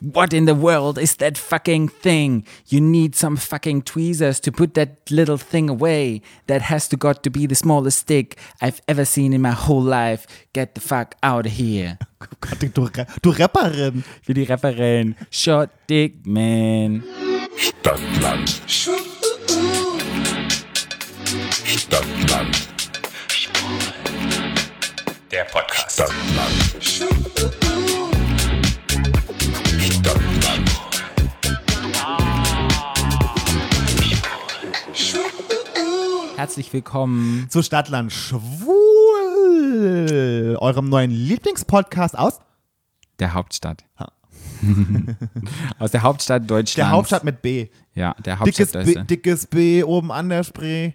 What 0.00 0.32
in 0.32 0.46
the 0.46 0.54
world 0.54 0.98
is 0.98 1.16
that 1.16 1.36
fucking 1.36 1.88
thing? 1.88 2.46
You 2.68 2.80
need 2.80 3.14
some 3.14 3.36
fucking 3.36 3.82
tweezers 3.82 4.40
to 4.40 4.50
put 4.50 4.72
that 4.72 5.10
little 5.10 5.36
thing 5.36 5.68
away. 5.68 6.22
That 6.46 6.62
has 6.62 6.88
to 6.88 6.96
got 6.96 7.22
to 7.24 7.30
be 7.30 7.44
the 7.44 7.54
smallest 7.54 7.98
stick 7.98 8.38
I've 8.62 8.80
ever 8.88 9.04
seen 9.04 9.34
in 9.34 9.42
my 9.42 9.50
whole 9.50 9.82
life. 9.82 10.26
Get 10.54 10.74
the 10.74 10.80
fuck 10.80 11.16
out 11.22 11.44
of 11.44 11.52
here. 11.52 11.98
Gott, 12.40 12.60
du, 12.60 12.88
du 13.20 13.30
Rapperin. 13.30 14.02
Für 14.22 14.32
die 14.32 14.44
Referin. 14.44 15.16
Shot 15.30 15.68
Dick 15.86 16.26
Man. 16.26 17.04
Stadtland. 17.58 18.48
Stadtland. 21.66 22.68
Der 25.30 25.44
Podcast. 25.44 25.92
Stadtland. 25.92 26.82
Stadtland. 26.82 28.09
Herzlich 36.40 36.72
willkommen. 36.72 37.50
Zu 37.50 37.62
Stadtland 37.62 38.10
Schwul. 38.10 38.56
Eurem 40.58 40.88
neuen 40.88 41.10
Lieblingspodcast 41.10 42.18
aus 42.18 42.40
Der 43.18 43.34
Hauptstadt. 43.34 43.84
Aus 45.78 45.90
der 45.90 46.02
Hauptstadt 46.02 46.48
Deutschlands. 46.48 46.74
der 46.76 46.88
Hauptstadt 46.88 47.24
mit 47.24 47.42
B. 47.42 47.68
Ja, 47.92 48.14
der 48.24 48.36
Dickes 48.36 48.72
Hauptstadt. 48.74 48.86
B, 48.86 48.94
dickes 49.04 49.48
B 49.48 49.84
oben 49.84 50.10
an 50.10 50.30
der 50.30 50.42
Spree. 50.42 50.92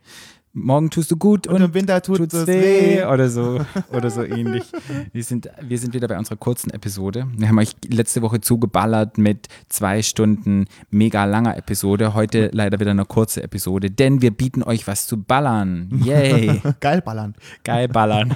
Morgen 0.58 0.90
tust 0.90 1.12
du 1.12 1.18
gut 1.18 1.48
Und 1.48 1.56
und, 1.56 1.62
im 1.62 1.74
Winter 1.74 2.02
tut 2.02 2.18
tut's 2.18 2.34
es 2.34 2.48
weh 2.48 3.00
weh. 3.00 3.04
oder 3.04 3.28
so 3.28 3.60
oder 3.92 4.10
so 4.10 4.24
ähnlich. 4.24 4.64
Wir 5.12 5.22
sind, 5.22 5.50
wir 5.62 5.78
sind 5.78 5.94
wieder 5.94 6.08
bei 6.08 6.18
unserer 6.18 6.38
kurzen 6.38 6.70
Episode. 6.70 7.28
Wir 7.36 7.50
haben 7.50 7.60
euch 7.60 7.76
letzte 7.90 8.22
Woche 8.22 8.40
zugeballert 8.40 9.18
mit 9.18 9.50
zwei 9.68 10.02
Stunden 10.02 10.68
mega 10.90 11.26
langer 11.26 11.58
Episode. 11.58 12.14
Heute 12.14 12.52
leider 12.54 12.80
wieder 12.80 12.92
eine 12.92 13.04
kurze 13.04 13.44
Episode, 13.44 13.92
denn 13.92 14.22
wir 14.22 14.32
bieten 14.32 14.64
euch 14.64 14.88
was 14.88 15.08
zu 15.08 15.22
ballern. 15.22 15.90
Yay! 16.02 16.62
Geil 16.80 17.02
ballern. 17.02 17.36
Geil 17.66 17.90
ballern. 17.90 18.34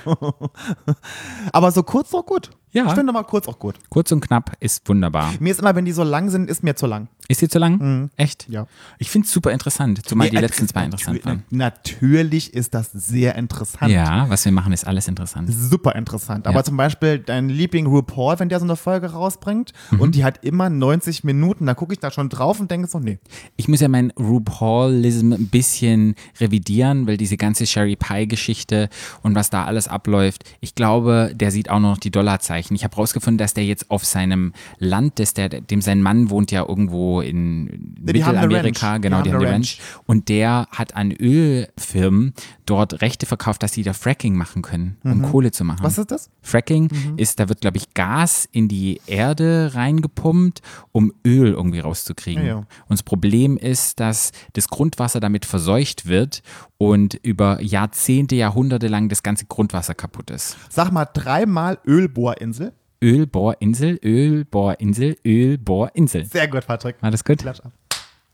Aber 1.53 1.71
so 1.71 1.83
kurz 1.83 2.13
auch 2.13 2.25
gut. 2.25 2.49
Ja. 2.71 2.85
Ich 2.87 2.93
finde 2.93 3.11
mal 3.13 3.23
kurz 3.23 3.47
auch 3.47 3.57
gut. 3.59 3.75
Kurz 3.89 4.11
und 4.11 4.21
knapp 4.21 4.51
ist 4.59 4.87
wunderbar. 4.87 5.33
Mir 5.39 5.51
ist 5.51 5.59
immer, 5.59 5.75
wenn 5.75 5.85
die 5.85 5.91
so 5.91 6.03
lang 6.03 6.29
sind, 6.29 6.49
ist 6.49 6.63
mir 6.63 6.75
zu 6.75 6.85
lang. 6.85 7.07
Ist 7.27 7.41
dir 7.41 7.49
zu 7.49 7.59
lang? 7.59 8.09
Echt? 8.17 8.47
Ja. 8.49 8.65
Ich 8.97 9.09
finde 9.11 9.25
es 9.27 9.31
super 9.31 9.51
interessant, 9.51 10.03
zumal 10.07 10.29
die 10.29 10.33
Nee, 10.35 10.39
äh, 10.39 10.45
letzten 10.45 10.67
zwei 10.67 10.85
interessant 10.85 11.23
waren. 11.25 11.43
Natürlich 11.51 12.53
ist 12.55 12.73
das 12.73 12.91
sehr 12.91 13.35
interessant. 13.35 13.91
Ja, 13.91 14.27
was 14.29 14.45
wir 14.45 14.51
machen, 14.51 14.73
ist 14.73 14.87
alles 14.87 15.07
interessant. 15.07 15.47
Super 15.53 15.95
interessant. 15.95 16.47
Aber 16.47 16.57
Ja. 16.57 16.63
zum 16.63 16.75
Beispiel 16.77 17.19
dein 17.19 17.49
Liebling 17.49 17.85
RuPaul, 17.85 18.39
wenn 18.39 18.49
der 18.49 18.59
so 18.59 18.65
eine 18.65 18.75
Folge 18.75 19.11
rausbringt 19.11 19.73
Mhm. 19.91 19.99
und 20.01 20.15
die 20.15 20.23
hat 20.23 20.43
immer 20.43 20.69
90 20.69 21.23
Minuten, 21.23 21.67
da 21.67 21.75
gucke 21.75 21.93
ich 21.93 21.99
da 21.99 22.09
schon 22.09 22.29
drauf 22.29 22.59
und 22.59 22.71
denke 22.71 22.87
so, 22.87 22.97
nee. 22.99 23.19
Ich 23.57 23.67
muss 23.67 23.79
ja 23.81 23.87
mein 23.89 24.11
RuPaulism 24.19 25.33
ein 25.33 25.47
bisschen 25.49 26.15
revidieren, 26.39 27.05
weil 27.07 27.17
diese 27.17 27.37
ganze 27.37 27.67
Sherry 27.67 27.95
Pie-Geschichte 27.95 28.89
und 29.21 29.35
was 29.35 29.51
da 29.51 29.65
alles 29.65 29.87
abläuft, 29.87 30.43
ich 30.61 30.73
glaube, 30.73 31.31
der 31.35 31.51
sieht 31.51 31.69
auch 31.69 31.79
noch 31.79 31.97
die 31.99 32.09
Dollarzeichen. 32.11 32.58
Ich 32.59 32.83
habe 32.83 32.95
rausgefunden, 32.95 33.37
dass 33.37 33.53
der 33.53 33.65
jetzt 33.65 33.89
auf 33.89 34.05
seinem 34.05 34.53
Land, 34.77 35.19
dass 35.19 35.33
der, 35.33 35.49
dem 35.49 35.81
sein 35.81 36.01
Mann 36.01 36.29
wohnt 36.29 36.51
ja 36.51 36.65
irgendwo 36.67 37.21
in 37.21 37.95
die 37.97 38.13
Mittelamerika, 38.13 38.97
genau, 38.97 39.21
Die 39.21 39.29
die 39.29 39.35
haben 39.35 39.41
eine 39.43 39.53
Ranch. 39.53 39.79
Und 40.05 40.29
der 40.29 40.67
hat 40.71 40.95
an 40.95 41.11
Ölfirmen 41.11 42.33
dort 42.65 43.01
Rechte 43.01 43.25
verkauft, 43.25 43.63
dass 43.63 43.73
sie 43.73 43.83
da 43.83 43.93
Fracking 43.93 44.35
machen 44.35 44.61
können, 44.61 44.97
um 45.03 45.21
Kohle 45.21 45.51
zu 45.51 45.63
machen. 45.63 45.81
Mhm. 45.81 45.85
Was 45.85 45.97
ist 45.97 46.11
das? 46.11 46.29
Fracking 46.41 46.89
ist, 47.17 47.39
da 47.39 47.49
wird, 47.49 47.61
glaube 47.61 47.77
ich, 47.77 47.93
Gas 47.93 48.47
in 48.51 48.67
die 48.67 49.01
Erde 49.07 49.71
reingepumpt, 49.73 50.61
um 50.91 51.13
Öl 51.25 51.51
irgendwie 51.53 51.79
rauszukriegen. 51.79 52.43
Ja, 52.43 52.49
ja. 52.49 52.57
Und 52.57 52.91
das 52.91 53.03
Problem 53.03 53.57
ist, 53.57 53.99
dass 53.99 54.31
das 54.53 54.67
Grundwasser 54.67 55.19
damit 55.19 55.45
verseucht 55.45 56.07
wird 56.07 56.41
und 56.79 57.13
über 57.23 57.61
Jahrzehnte, 57.61 58.35
Jahrhunderte 58.35 58.87
lang 58.87 59.09
das 59.09 59.21
ganze 59.21 59.45
Grundwasser 59.45 59.93
kaputt 59.93 60.31
ist. 60.31 60.57
Sag 60.69 60.91
mal 60.91 61.05
dreimal 61.05 61.77
Ölbohrinsel. 61.85 62.71
Ölbohrinsel, 63.03 63.99
Ölbohrinsel, 64.03 65.17
Ölbohrinsel. 65.25 66.25
Sehr 66.25 66.47
gut, 66.47 66.65
Patrick. 66.65 66.95
War 67.01 67.11
das 67.11 67.23
gut? 67.23 67.39
Klatsch 67.39 67.59
ab. 67.59 67.71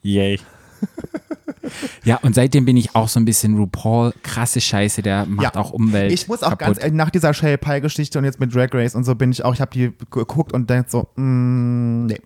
Yay. 0.03 0.39
ja, 2.03 2.17
und 2.17 2.35
seitdem 2.35 2.65
bin 2.65 2.77
ich 2.77 2.95
auch 2.95 3.07
so 3.07 3.19
ein 3.19 3.25
bisschen 3.25 3.57
RuPaul, 3.57 4.13
krasse 4.21 4.61
Scheiße, 4.61 5.01
der 5.01 5.25
macht 5.25 5.55
Ja. 5.55 5.61
auch 5.61 5.71
Umwelt. 5.71 6.11
Ich 6.11 6.27
muss 6.27 6.43
auch 6.43 6.49
kaputt. 6.51 6.59
ganz 6.67 6.79
ehrlich, 6.79 6.93
nach 6.93 7.09
dieser 7.09 7.33
Sherry 7.33 7.57
Pie 7.57 7.81
Geschichte 7.81 8.19
und 8.19 8.25
jetzt 8.25 8.39
mit 8.39 8.53
Drag 8.53 8.69
Race 8.73 8.93
und 8.95 9.03
so 9.05 9.15
bin 9.15 9.31
ich 9.31 9.43
auch, 9.43 9.53
ich 9.55 9.61
habe 9.61 9.71
die 9.71 9.91
geguckt 10.11 10.53
und 10.53 10.69
denke 10.69 10.89
so, 10.89 11.07
mm, 11.15 12.05
nee. 12.05 12.21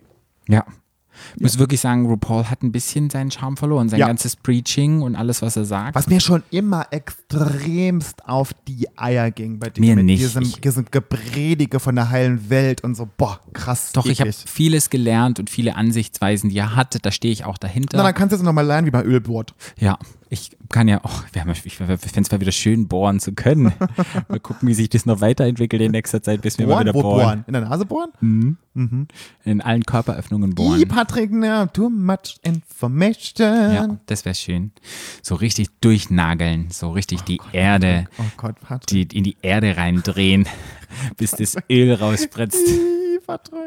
Ja. 0.48 0.66
Ich 1.36 1.42
muss 1.42 1.58
wirklich 1.58 1.80
sagen, 1.80 2.06
RuPaul 2.06 2.44
hat 2.50 2.62
ein 2.62 2.72
bisschen 2.72 3.10
seinen 3.10 3.30
Charme 3.30 3.56
verloren. 3.56 3.88
Sein 3.88 4.00
Ja. 4.00 4.06
ganzes 4.06 4.36
Preaching 4.36 5.02
und 5.02 5.16
alles, 5.16 5.42
was 5.42 5.56
er 5.56 5.64
sagt. 5.64 5.94
Was 5.94 6.08
mir 6.08 6.20
schon 6.20 6.42
immer 6.50 6.86
extremst 6.90 8.26
auf 8.28 8.52
die 8.66 8.88
Eier 8.96 9.30
ging 9.30 9.58
bei 9.58 9.70
dem 9.70 9.80
Mir 9.84 9.96
mit 9.96 10.04
nicht. 10.06 10.20
diesem, 10.22 10.42
Ich- 10.42 10.60
diesem 10.60 10.84
Gepredige 10.90 11.80
von 11.80 11.94
der 11.94 12.10
heilen 12.10 12.50
Welt 12.50 12.82
und 12.84 12.94
so, 12.94 13.08
boah, 13.16 13.40
krass. 13.52 13.92
Doch, 13.92 14.06
ich 14.06 14.20
habe 14.20 14.30
eklig. 14.30 14.44
vieles 14.50 14.90
gelernt 14.90 15.38
und 15.38 15.50
viele 15.50 15.76
Ansichtsweisen, 15.76 16.50
die 16.50 16.58
er 16.58 16.76
hatte. 16.76 16.98
Da 17.00 17.10
stehe 17.10 17.32
ich 17.32 17.44
auch 17.44 17.58
dahinter. 17.58 17.96
Na, 17.96 18.02
dann 18.04 18.14
kannst 18.14 18.32
du 18.32 18.36
jetzt 18.36 18.44
nochmal 18.44 18.66
lernen 18.66 18.86
wie 18.86 18.90
bei 18.90 19.02
Ölbohrt. 19.04 19.54
ja, 19.78 19.98
ich 20.32 20.50
kann 20.68 20.86
ja, 20.86 21.00
oh, 21.02 21.10
wir 21.32 21.42
haben- 21.42 21.50
ich 21.50 21.76
fände 21.76 21.98
es 22.00 22.30
mal 22.30 22.40
wieder 22.40 22.52
schön, 22.52 22.86
bohren 22.86 23.18
zu 23.18 23.32
können. 23.32 23.72
mal 24.28 24.38
gucken, 24.40 24.68
wie 24.68 24.74
sich 24.74 24.88
das 24.88 25.04
noch 25.04 25.20
weiterentwickelt 25.20 25.82
in 25.82 25.90
nächster 25.90 26.22
Zeit, 26.22 26.40
bis 26.42 26.56
wir 26.56 26.68
mal 26.68 26.80
wieder 26.80 26.94
Wo 26.94 27.02
bohren. 27.02 27.20
bohren? 27.24 27.44
In 27.48 27.52
der 27.52 27.62
Nase 27.62 27.84
bohren? 27.84 28.56
In 29.44 29.60
allen 29.60 29.82
Körperöffnungen 29.82 30.54
bohren. 30.54 30.86
Patrick, 30.86 31.30
na, 31.32 31.66
too 31.66 31.90
much 31.90 32.38
information. 32.42 33.74
Ja, 33.74 33.98
das 34.06 34.24
wäre 34.24 34.34
schön. 34.36 34.70
So 35.22 35.34
richtig 35.34 35.68
durchnageln, 35.80 36.70
so 36.70 36.90
richtig 36.90 37.22
die 37.22 37.40
Erde, 37.52 38.06
Oh 38.18 38.22
Gott, 38.36 38.60
Patrick. 38.60 39.08
die, 39.08 39.18
in 39.18 39.24
die 39.24 39.36
Erde 39.42 39.76
reindrehen, 39.76 40.46
bis 41.16 41.32
das 41.32 41.56
Öl 41.68 41.92
rausspritzt. 41.94 42.56
Ih, 42.68 43.18
Patrick. 43.26 43.58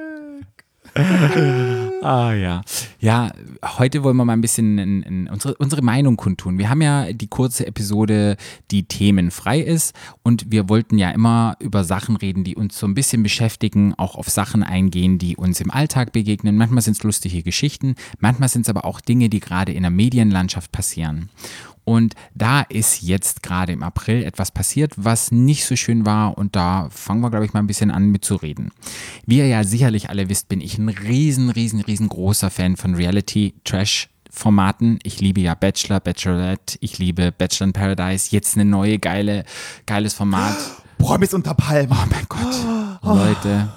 Ah 2.04 2.34
ja. 2.34 2.62
Ja, 3.00 3.32
heute 3.78 4.04
wollen 4.04 4.18
wir 4.18 4.26
mal 4.26 4.34
ein 4.34 4.42
bisschen 4.42 4.78
in, 4.78 5.04
in 5.04 5.30
unsere, 5.30 5.56
unsere 5.56 5.82
Meinung 5.82 6.18
kundtun. 6.18 6.58
Wir 6.58 6.70
haben 6.70 6.82
ja 6.82 7.14
die 7.14 7.28
kurze 7.28 7.66
Episode, 7.66 8.36
die 8.72 8.84
themenfrei 8.84 9.62
ist 9.62 9.96
und 10.22 10.52
wir 10.52 10.68
wollten 10.68 10.98
ja 10.98 11.12
immer 11.12 11.56
über 11.60 11.86
Sachen 11.86 12.18
reden, 12.18 12.44
die 12.44 12.58
uns 12.58 12.78
so 12.78 12.86
ein 12.88 12.94
bisschen 12.94 13.24
beschäftigen, 13.24 13.94
auch 13.96 14.16
auf 14.16 14.30
Sachen 14.30 14.64
eingehen, 14.64 15.18
die 15.18 15.38
uns 15.38 15.62
im 15.62 15.72
Alltag 15.72 16.12
begegnen. 16.12 16.58
Manchmal 16.58 16.82
sind 16.82 16.98
es 16.98 17.04
lustige 17.04 17.42
Geschichten, 17.42 17.96
manchmal 18.20 18.50
sind 18.50 18.64
es 18.64 18.70
aber 18.70 18.84
auch 18.84 19.00
Dinge, 19.00 19.30
die 19.30 19.40
gerade 19.40 19.72
in 19.72 19.84
der 19.84 19.92
Medienlandschaft 19.92 20.74
passieren. 20.74 21.30
Und 21.86 22.16
da 22.34 22.62
ist 22.62 23.02
jetzt 23.02 23.44
gerade 23.44 23.74
im 23.74 23.84
April 23.84 24.24
etwas 24.24 24.52
passiert, 24.52 24.94
was 24.96 25.32
nicht 25.32 25.66
so 25.66 25.76
schön 25.76 26.06
war. 26.06 26.38
Und 26.38 26.56
da 26.56 26.88
fangen 26.92 27.22
wir, 27.22 27.30
glaube 27.30 27.46
ich, 27.46 27.54
mal 27.54 27.60
ein 27.60 27.68
bisschen 27.68 27.92
an 27.92 28.10
mitzureden. 28.10 28.72
Wie 29.26 29.40
ihr 29.40 29.48
ja 29.48 29.64
sicherlich 29.64 30.10
alle 30.10 30.30
wisst, 30.30 30.50
bin 30.50 30.62
ich 30.62 30.78
ein 30.78 30.90
riesen, 30.90 31.50
riesen, 31.50 31.82
riesengroßer 31.82 32.50
Fan 32.50 32.78
von 32.78 32.96
Reality-Trash-Formaten. 32.96 35.00
Ich 35.04 35.20
liebe 35.20 35.42
ja 35.42 35.56
Bachelor, 35.56 36.00
Bachelorette, 36.00 36.78
ich 36.80 37.00
liebe 37.00 37.32
Bachelor 37.32 37.68
in 37.68 37.74
Paradise. 37.74 38.30
Jetzt 38.32 38.56
eine 38.56 38.66
neue, 38.66 39.00
geile, 39.00 39.44
geiles 39.86 40.14
Format. 40.14 40.56
Promis 40.98 41.34
unter 41.34 41.54
Palmen. 41.54 41.92
Oh 41.92 42.06
mein 42.10 42.26
Gott. 42.30 43.04
Leute, 43.04 43.74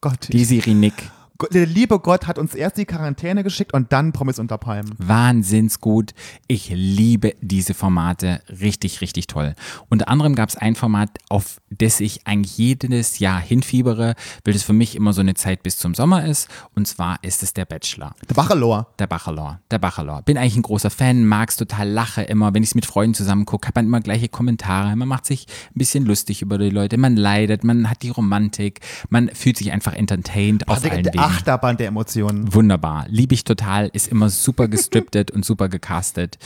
Gott, 0.00 0.32
die 0.32 0.44
Siri 0.44 0.74
Nick. 0.74 0.94
Gott, 0.94 1.17
der 1.46 1.66
liebe 1.66 2.00
Gott 2.00 2.26
hat 2.26 2.38
uns 2.38 2.54
erst 2.54 2.78
die 2.78 2.84
Quarantäne 2.84 3.44
geschickt 3.44 3.72
und 3.72 3.92
dann 3.92 4.12
Promis 4.12 4.40
unter 4.40 4.58
Palmen. 4.58 4.92
Wahnsinns 4.98 5.80
gut. 5.80 6.12
Ich 6.48 6.70
liebe 6.70 7.34
diese 7.40 7.74
Formate. 7.74 8.40
Richtig, 8.60 9.00
richtig 9.00 9.28
toll. 9.28 9.54
Unter 9.88 10.08
anderem 10.08 10.34
gab 10.34 10.48
es 10.48 10.56
ein 10.56 10.74
Format, 10.74 11.10
auf 11.28 11.60
das 11.70 12.00
ich 12.00 12.26
eigentlich 12.26 12.58
jedes 12.58 13.20
Jahr 13.20 13.40
hinfiebere, 13.40 14.14
weil 14.44 14.54
das 14.54 14.64
für 14.64 14.72
mich 14.72 14.96
immer 14.96 15.12
so 15.12 15.20
eine 15.20 15.34
Zeit 15.34 15.62
bis 15.62 15.78
zum 15.78 15.94
Sommer 15.94 16.24
ist. 16.24 16.48
Und 16.74 16.88
zwar 16.88 17.22
ist 17.22 17.44
es 17.44 17.52
der 17.54 17.66
Bachelor. 17.66 18.16
Der 18.28 18.34
Bachelor. 18.34 18.88
Der 18.98 19.06
Bachelor, 19.06 19.60
der 19.70 19.78
Bachelor. 19.78 20.22
Bin 20.22 20.38
eigentlich 20.38 20.56
ein 20.56 20.62
großer 20.62 20.90
Fan, 20.90 21.24
mag's 21.24 21.56
total, 21.56 21.88
lache 21.88 22.22
immer. 22.22 22.52
Wenn 22.52 22.64
ich 22.64 22.70
es 22.70 22.74
mit 22.74 22.86
Freunden 22.86 23.14
zusammen 23.14 23.46
gucke, 23.46 23.68
hat 23.68 23.76
man 23.76 23.86
immer 23.86 24.00
gleiche 24.00 24.28
Kommentare. 24.28 24.96
Man 24.96 25.06
macht 25.06 25.26
sich 25.26 25.46
ein 25.70 25.78
bisschen 25.78 26.04
lustig 26.04 26.42
über 26.42 26.58
die 26.58 26.70
Leute. 26.70 26.98
Man 26.98 27.16
leidet, 27.16 27.62
man 27.62 27.88
hat 27.88 28.02
die 28.02 28.10
Romantik. 28.10 28.80
Man 29.08 29.28
fühlt 29.28 29.56
sich 29.56 29.70
einfach 29.70 29.94
entertained 29.94 30.66
auf 30.66 30.82
allen 30.82 31.04
Wegen. 31.04 31.27
Achterbahn 31.28 31.76
der 31.76 31.88
Emotionen. 31.88 32.52
Wunderbar. 32.52 33.06
Liebe 33.08 33.34
ich 33.34 33.44
total. 33.44 33.88
Ist 33.92 34.08
immer 34.08 34.30
super 34.30 34.68
gestriptet 34.68 35.30
und 35.30 35.44
super 35.44 35.68
gecastet. 35.68 36.38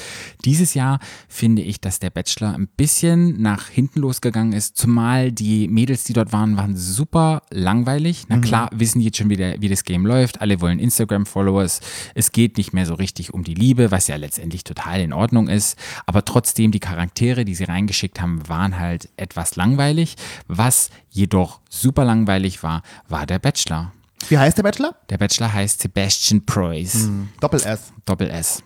Dieses 0.45 0.75
Jahr 0.75 0.99
finde 1.29 1.63
ich, 1.63 1.81
dass 1.81 1.99
der 1.99 2.11
Bachelor 2.11 2.55
ein 2.55 2.69
bisschen 2.77 3.41
nach 3.41 3.69
hinten 3.69 4.01
losgegangen 4.01 4.53
ist. 4.53 4.77
Zumal 4.77 5.33
die 5.33 5.69
Mädels, 5.69 6.05
die 6.05 6.13
dort 6.13 6.33
waren, 6.33 6.57
waren 6.57 6.77
super 6.77 7.43
langweilig. 7.51 8.25
Na 8.29 8.39
klar, 8.39 8.71
wissen 8.73 8.99
die 8.99 9.07
jetzt 9.07 9.19
schon, 9.19 9.31
wie, 9.31 9.37
der, 9.37 9.61
wie 9.61 9.69
das 9.69 9.85
Game 9.85 10.05
läuft. 10.05 10.41
Alle 10.41 10.61
wollen 10.61 10.79
Instagram-Followers. 10.79 11.81
Es 12.15 12.33
geht 12.33 12.57
nicht 12.57 12.73
mehr 12.73 12.87
so 12.87 12.95
richtig 12.95 13.33
um 13.33 13.45
die 13.45 13.55
Liebe, 13.55 13.91
was 13.91 14.09
ja 14.09 14.17
letztendlich 14.17 14.65
total 14.65 15.01
in 15.01 15.13
Ordnung 15.13 15.49
ist. 15.49 15.79
Aber 16.07 16.25
trotzdem, 16.25 16.73
die 16.73 16.81
Charaktere, 16.81 17.45
die 17.45 17.55
sie 17.55 17.65
reingeschickt 17.65 18.21
haben, 18.21 18.49
waren 18.49 18.79
halt 18.79 19.09
etwas 19.17 19.57
langweilig. 19.57 20.17
Was 20.49 20.91
jedoch 21.11 21.61
super 21.69 22.05
langweilig 22.05 22.63
war, 22.63 22.83
war 23.09 23.27
der 23.27 23.39
Bachelor. 23.39 23.93
Wie 24.29 24.39
heißt 24.39 24.59
der 24.59 24.63
Bachelor? 24.63 24.95
Der 25.11 25.19
Bachelor 25.19 25.53
heißt 25.53 25.83
Sebastian 25.83 26.45
Preuß. 26.45 27.11
Doppel 27.41 27.61
S. 27.63 27.93
Doppel 28.05 28.31
S. 28.31 28.63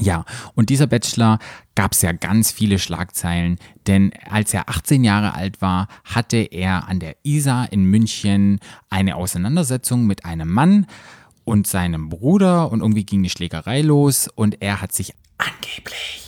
Ja, 0.00 0.24
und 0.54 0.70
dieser 0.70 0.86
Bachelor 0.86 1.38
gab 1.74 1.92
es 1.92 2.02
ja 2.02 2.12
ganz 2.12 2.52
viele 2.52 2.78
Schlagzeilen, 2.78 3.58
denn 3.86 4.12
als 4.30 4.54
er 4.54 4.68
18 4.68 5.02
Jahre 5.02 5.34
alt 5.34 5.60
war, 5.60 5.88
hatte 6.04 6.36
er 6.36 6.88
an 6.88 7.00
der 7.00 7.16
Isar 7.24 7.72
in 7.72 7.84
München 7.84 8.60
eine 8.90 9.16
Auseinandersetzung 9.16 10.06
mit 10.06 10.24
einem 10.24 10.48
Mann 10.48 10.86
und 11.44 11.66
seinem 11.66 12.10
Bruder 12.10 12.70
und 12.70 12.80
irgendwie 12.80 13.04
ging 13.04 13.22
die 13.22 13.30
Schlägerei 13.30 13.80
los 13.80 14.28
und 14.32 14.62
er 14.62 14.80
hat 14.80 14.92
sich 14.92 15.14
angeblich 15.38 16.27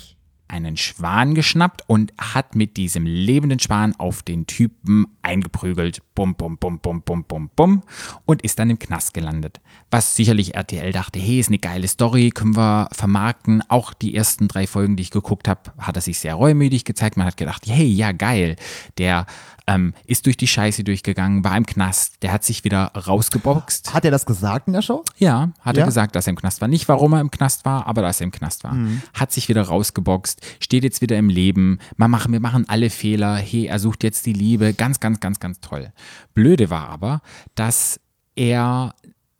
einen 0.50 0.76
Schwan 0.76 1.34
geschnappt 1.34 1.82
und 1.86 2.12
hat 2.18 2.54
mit 2.54 2.76
diesem 2.76 3.06
lebenden 3.06 3.58
Schwan 3.60 3.94
auf 3.96 4.22
den 4.22 4.46
Typen 4.46 5.06
eingeprügelt. 5.22 6.02
Bum, 6.14 6.34
bum, 6.34 6.58
bum, 6.58 6.78
bum, 6.80 7.02
bum, 7.02 7.24
bum, 7.24 7.50
bum. 7.54 7.82
Und 8.26 8.42
ist 8.42 8.58
dann 8.58 8.68
im 8.70 8.78
Knast 8.78 9.14
gelandet. 9.14 9.60
Was 9.90 10.16
sicherlich 10.16 10.54
RTL 10.54 10.92
dachte, 10.92 11.18
hey, 11.18 11.40
ist 11.40 11.48
eine 11.48 11.58
geile 11.58 11.88
Story, 11.88 12.30
können 12.30 12.56
wir 12.56 12.88
vermarkten. 12.92 13.62
Auch 13.68 13.94
die 13.94 14.14
ersten 14.14 14.48
drei 14.48 14.66
Folgen, 14.66 14.96
die 14.96 15.02
ich 15.02 15.10
geguckt 15.10 15.48
habe, 15.48 15.72
hat 15.78 15.96
er 15.96 16.02
sich 16.02 16.18
sehr 16.18 16.34
reumütig 16.34 16.84
gezeigt. 16.84 17.16
Man 17.16 17.26
hat 17.26 17.36
gedacht, 17.36 17.62
hey, 17.66 17.86
ja, 17.86 18.12
geil. 18.12 18.56
Der 18.98 19.26
ähm, 19.66 19.94
ist 20.06 20.26
durch 20.26 20.36
die 20.36 20.48
Scheiße 20.48 20.82
durchgegangen, 20.84 21.44
war 21.44 21.56
im 21.56 21.64
Knast, 21.64 22.22
der 22.22 22.32
hat 22.32 22.42
sich 22.44 22.64
wieder 22.64 22.86
rausgeboxt. 22.86 23.94
Hat 23.94 24.04
er 24.04 24.10
das 24.10 24.26
gesagt 24.26 24.66
in 24.66 24.72
der 24.72 24.82
Show? 24.82 25.04
Ja, 25.18 25.50
hat 25.60 25.76
Ja? 25.76 25.82
er 25.82 25.86
gesagt, 25.86 26.16
dass 26.16 26.26
er 26.26 26.30
im 26.30 26.36
Knast 26.36 26.60
war. 26.60 26.66
Nicht, 26.68 26.88
warum 26.88 27.12
er 27.12 27.20
im 27.20 27.30
Knast 27.30 27.64
war, 27.64 27.86
aber 27.86 28.02
dass 28.02 28.20
er 28.20 28.24
im 28.24 28.32
Knast 28.32 28.64
war. 28.64 28.74
Mhm. 28.74 29.02
Hat 29.14 29.30
sich 29.32 29.48
wieder 29.48 29.62
rausgeboxt, 29.62 30.39
steht 30.60 30.84
jetzt 30.84 31.02
wieder 31.02 31.18
im 31.18 31.28
Leben. 31.28 31.78
Man 31.96 32.10
machen, 32.10 32.32
wir 32.32 32.40
machen 32.40 32.68
alle 32.68 32.90
Fehler. 32.90 33.36
Hey, 33.36 33.66
er 33.66 33.78
sucht 33.78 34.02
jetzt 34.04 34.26
die 34.26 34.32
Liebe. 34.32 34.74
Ganz, 34.74 35.00
ganz, 35.00 35.20
ganz, 35.20 35.40
ganz 35.40 35.60
toll. 35.60 35.92
Blöde 36.34 36.70
war 36.70 36.88
aber, 36.88 37.22
dass 37.54 38.00
er 38.36 38.94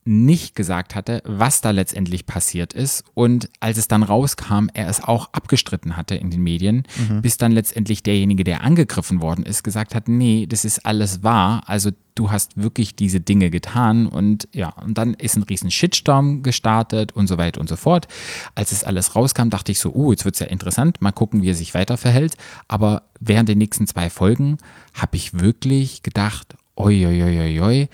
nicht 0.05 0.55
gesagt 0.55 0.95
hatte, 0.95 1.23
was 1.25 1.61
da 1.61 1.71
letztendlich 1.71 2.27
passiert 2.27 2.73
ist. 2.73 3.05
Und 3.15 3.51
als 3.61 3.77
es 3.77 3.87
dann 3.87 4.03
rauskam, 4.03 4.69
er 4.73 4.89
es 4.89 5.03
auch 5.03 5.33
abgestritten 5.33 5.97
hatte 5.97 6.15
in 6.15 6.31
den 6.31 6.43
Medien, 6.43 6.85
bis 7.21 7.37
dann 7.37 7.53
letztendlich 7.53 8.03
derjenige, 8.03 8.45
der 8.45 8.63
angegriffen 8.63 9.21
worden 9.21 9.45
ist, 9.45 9.63
gesagt 9.63 9.95
hat, 9.95 10.09
nee, 10.09 10.47
das 10.49 10.65
ist 10.65 10.87
alles 10.87 11.23
wahr. 11.23 11.63
Also 11.67 11.91
du 12.15 12.31
hast 12.31 12.57
wirklich 12.57 12.97
diese 12.97 13.21
Dinge 13.21 13.51
getan. 13.51 14.07
Und 14.07 14.49
ja, 14.53 14.71
und 14.71 14.97
dann 14.97 15.15
ist 15.15 15.37
ein 15.37 15.43
riesen 15.43 15.71
Shitstorm 15.71 16.43
gestartet 16.43 17.13
und 17.13 17.27
so 17.27 17.39
weiter 17.39 17.61
und 17.61 17.69
so 17.69 17.77
fort. 17.77 18.09
Als 18.55 18.73
es 18.73 18.85
alles 18.85 19.15
rauskam, 19.15 19.51
dachte 19.51 19.73
ich 19.73 19.81
so, 19.81 19.93
uh, 19.93 20.13
jetzt 20.13 20.25
wird 20.25 20.35
es 20.35 20.41
ja 20.41 20.47
interessant, 20.47 21.01
mal 21.01 21.13
gucken, 21.13 21.43
wie 21.43 21.51
er 21.51 21.55
sich 21.55 21.75
weiter 21.75 21.97
verhält. 21.97 22.37
Aber 22.69 23.03
während 23.21 23.49
der 23.49 23.57
nächsten 23.57 23.87
zwei 23.87 24.11
Folgen 24.11 24.59
habe 24.95 25.17
ich 25.17 25.39
wirklich 25.39 26.03
gedacht, 26.03 26.57
oi, 26.77 27.07
oi, 27.07 27.23
oi, 27.23 27.41
oi, 27.41 27.61
oi, 27.61 27.89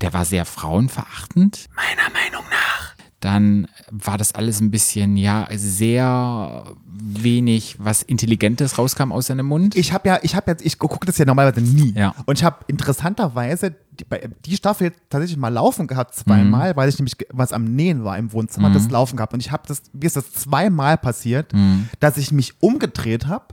der 0.00 0.12
war 0.12 0.24
sehr 0.24 0.44
frauenverachtend, 0.44 1.66
meiner 1.74 2.10
Meinung 2.12 2.44
nach. 2.50 2.94
Dann 3.20 3.66
war 3.90 4.16
das 4.16 4.32
alles 4.32 4.60
ein 4.60 4.70
bisschen, 4.70 5.16
ja, 5.16 5.48
sehr 5.50 6.64
wenig, 6.86 7.76
was 7.80 8.02
Intelligentes 8.02 8.78
rauskam 8.78 9.10
aus 9.10 9.26
seinem 9.26 9.46
Mund. 9.46 9.74
Ich 9.74 9.92
habe 9.92 10.08
ja, 10.08 10.18
ich 10.22 10.36
habe 10.36 10.50
jetzt, 10.52 10.64
ich 10.64 10.78
gucke 10.78 11.04
das 11.04 11.18
ja 11.18 11.24
normalerweise 11.24 11.60
nie. 11.60 11.94
Ja. 11.94 12.14
Und 12.26 12.38
ich 12.38 12.44
habe 12.44 12.58
interessanterweise 12.68 13.74
die, 13.90 14.04
die 14.44 14.56
Staffel 14.56 14.92
tatsächlich 15.10 15.36
mal 15.36 15.48
laufen 15.48 15.88
gehabt, 15.88 16.14
zweimal, 16.14 16.76
weil 16.76 16.88
ich 16.88 16.98
nämlich 16.98 17.16
was 17.30 17.52
am 17.52 17.64
Nähen 17.64 18.04
war 18.04 18.16
im 18.18 18.32
Wohnzimmer, 18.32 18.70
das 18.70 18.88
laufen 18.90 19.16
gehabt. 19.16 19.34
Und 19.34 19.40
ich 19.40 19.50
habe 19.50 19.64
das, 19.66 19.82
mir 19.92 20.06
ist 20.06 20.16
das 20.16 20.32
zweimal 20.32 20.96
passiert, 20.96 21.52
dass 21.98 22.16
ich 22.18 22.30
mich 22.30 22.62
umgedreht 22.62 23.26
habe 23.26 23.46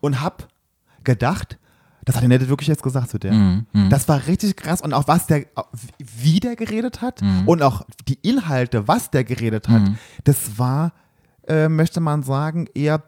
und 0.00 0.20
habe 0.20 0.44
gedacht, 1.04 1.58
das 2.04 2.16
hat 2.16 2.22
der 2.22 2.28
Nette 2.28 2.48
wirklich 2.48 2.68
jetzt 2.68 2.82
gesagt 2.82 3.10
zu 3.10 3.18
der. 3.18 3.62
Das 3.88 4.08
war 4.08 4.26
richtig 4.26 4.56
krass 4.56 4.80
und 4.80 4.92
auch 4.92 5.08
was 5.08 5.26
der, 5.26 5.46
wie 5.98 6.40
der 6.40 6.56
geredet 6.56 7.00
hat 7.00 7.20
und 7.46 7.62
auch 7.62 7.82
die 8.08 8.18
Inhalte, 8.22 8.88
was 8.88 9.10
der 9.10 9.24
geredet 9.24 9.68
hat, 9.68 9.82
das 10.24 10.58
war, 10.58 10.92
äh, 11.48 11.68
möchte 11.68 12.00
man 12.00 12.22
sagen, 12.22 12.68
eher 12.74 13.02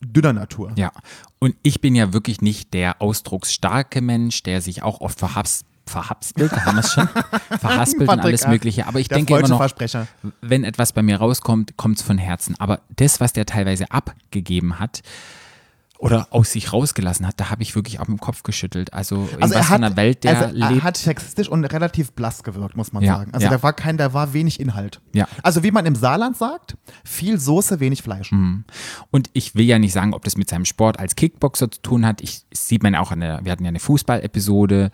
dünner 0.00 0.32
Natur. 0.32 0.72
Ja, 0.76 0.90
und 1.38 1.54
ich 1.62 1.80
bin 1.80 1.94
ja 1.94 2.12
wirklich 2.12 2.40
nicht 2.40 2.74
der 2.74 3.00
ausdrucksstarke 3.00 4.00
Mensch, 4.00 4.42
der 4.42 4.60
sich 4.60 4.82
auch 4.82 5.00
oft 5.00 5.18
verhaspelt, 5.18 5.72
verhaspelt, 5.86 6.52
haben 6.52 6.76
wir 6.76 6.84
es 6.84 6.92
schon, 6.92 7.08
verhaspelt 7.60 8.08
und 8.08 8.20
alles. 8.20 8.46
Mögliche. 8.46 8.86
Aber 8.86 9.00
ich 9.00 9.08
Der 9.08 9.18
denke 9.18 9.36
immer 9.36 9.48
noch, 9.48 10.06
wenn 10.40 10.64
etwas 10.64 10.92
bei 10.92 11.02
mir 11.02 11.16
rauskommt, 11.16 11.76
kommt 11.76 11.98
es 11.98 12.02
von 12.02 12.18
Herzen. 12.18 12.54
Aber 12.58 12.80
das, 12.96 13.20
was 13.20 13.32
der 13.32 13.46
teilweise 13.46 13.90
abgegeben 13.90 14.78
hat 14.78 15.02
oder 16.02 16.26
aus 16.30 16.50
sich 16.50 16.72
rausgelassen 16.72 17.24
hat, 17.28 17.38
da 17.38 17.48
habe 17.50 17.62
ich 17.62 17.76
wirklich 17.76 18.00
auch 18.00 18.08
mit 18.08 18.18
dem 18.18 18.20
Kopf 18.20 18.42
geschüttelt. 18.42 18.92
Also 18.92 19.28
in 19.36 19.40
Also 19.40 19.40
was 19.40 19.52
er 19.52 19.62
für 19.62 19.68
hat, 19.68 19.76
einer 19.76 19.96
Welt 19.96 20.24
der 20.24 20.36
also 20.36 20.58
er 20.58 20.70
lebt. 20.70 20.82
hat 20.82 20.96
sexistisch 20.96 21.48
und 21.48 21.64
relativ 21.64 22.10
blass 22.10 22.42
gewirkt, 22.42 22.76
muss 22.76 22.92
man 22.92 23.04
Ja, 23.04 23.18
sagen. 23.18 23.32
Also 23.32 23.44
ja. 23.44 23.52
da 23.52 23.62
war 23.62 23.72
kein, 23.72 23.98
da 23.98 24.12
war 24.12 24.32
wenig 24.32 24.58
Inhalt. 24.58 25.00
Ja. 25.14 25.28
Also 25.44 25.62
wie 25.62 25.70
man 25.70 25.86
im 25.86 25.94
Saarland 25.94 26.36
sagt, 26.36 26.76
viel 27.04 27.38
Soße, 27.38 27.78
wenig 27.78 28.02
Fleisch. 28.02 28.32
Mhm. 28.32 28.64
Und 29.12 29.30
ich 29.32 29.54
will 29.54 29.64
ja 29.64 29.78
nicht 29.78 29.92
sagen, 29.92 30.12
ob 30.12 30.24
das 30.24 30.36
mit 30.36 30.50
seinem 30.50 30.64
Sport 30.64 30.98
als 30.98 31.14
Kickboxer 31.14 31.70
zu 31.70 31.80
tun 31.82 32.04
hat. 32.04 32.20
Ich 32.20 32.42
sieht 32.52 32.82
man 32.82 32.96
auch 32.96 33.12
an 33.12 33.20
der, 33.20 33.44
wir 33.44 33.52
hatten 33.52 33.62
ja 33.62 33.68
eine 33.68 33.78
Fußball-Episode, 33.78 34.90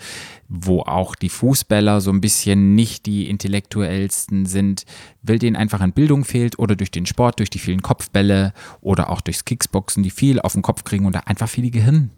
wo 0.50 0.82
auch 0.82 1.14
die 1.14 1.30
Fußballer 1.30 2.02
so 2.02 2.10
ein 2.10 2.20
bisschen 2.20 2.74
nicht 2.74 3.06
die 3.06 3.30
intellektuellsten 3.30 4.44
sind, 4.44 4.84
weil 5.28 5.38
denen 5.38 5.56
einfach 5.56 5.80
an 5.80 5.92
Bildung 5.92 6.24
fehlt 6.24 6.58
oder 6.58 6.76
durch 6.76 6.90
den 6.90 7.06
Sport, 7.06 7.38
durch 7.38 7.50
die 7.50 7.58
vielen 7.58 7.82
Kopfbälle 7.82 8.52
oder 8.80 9.10
auch 9.10 9.20
durchs 9.20 9.44
Kickboxen, 9.44 10.02
die 10.02 10.10
viel 10.10 10.40
auf 10.40 10.52
den 10.52 10.62
Kopf 10.62 10.84
kriegen 10.84 11.10
da 11.12 11.20
einfach 11.20 11.48
viele 11.48 11.70
Gehirn. 11.70 12.10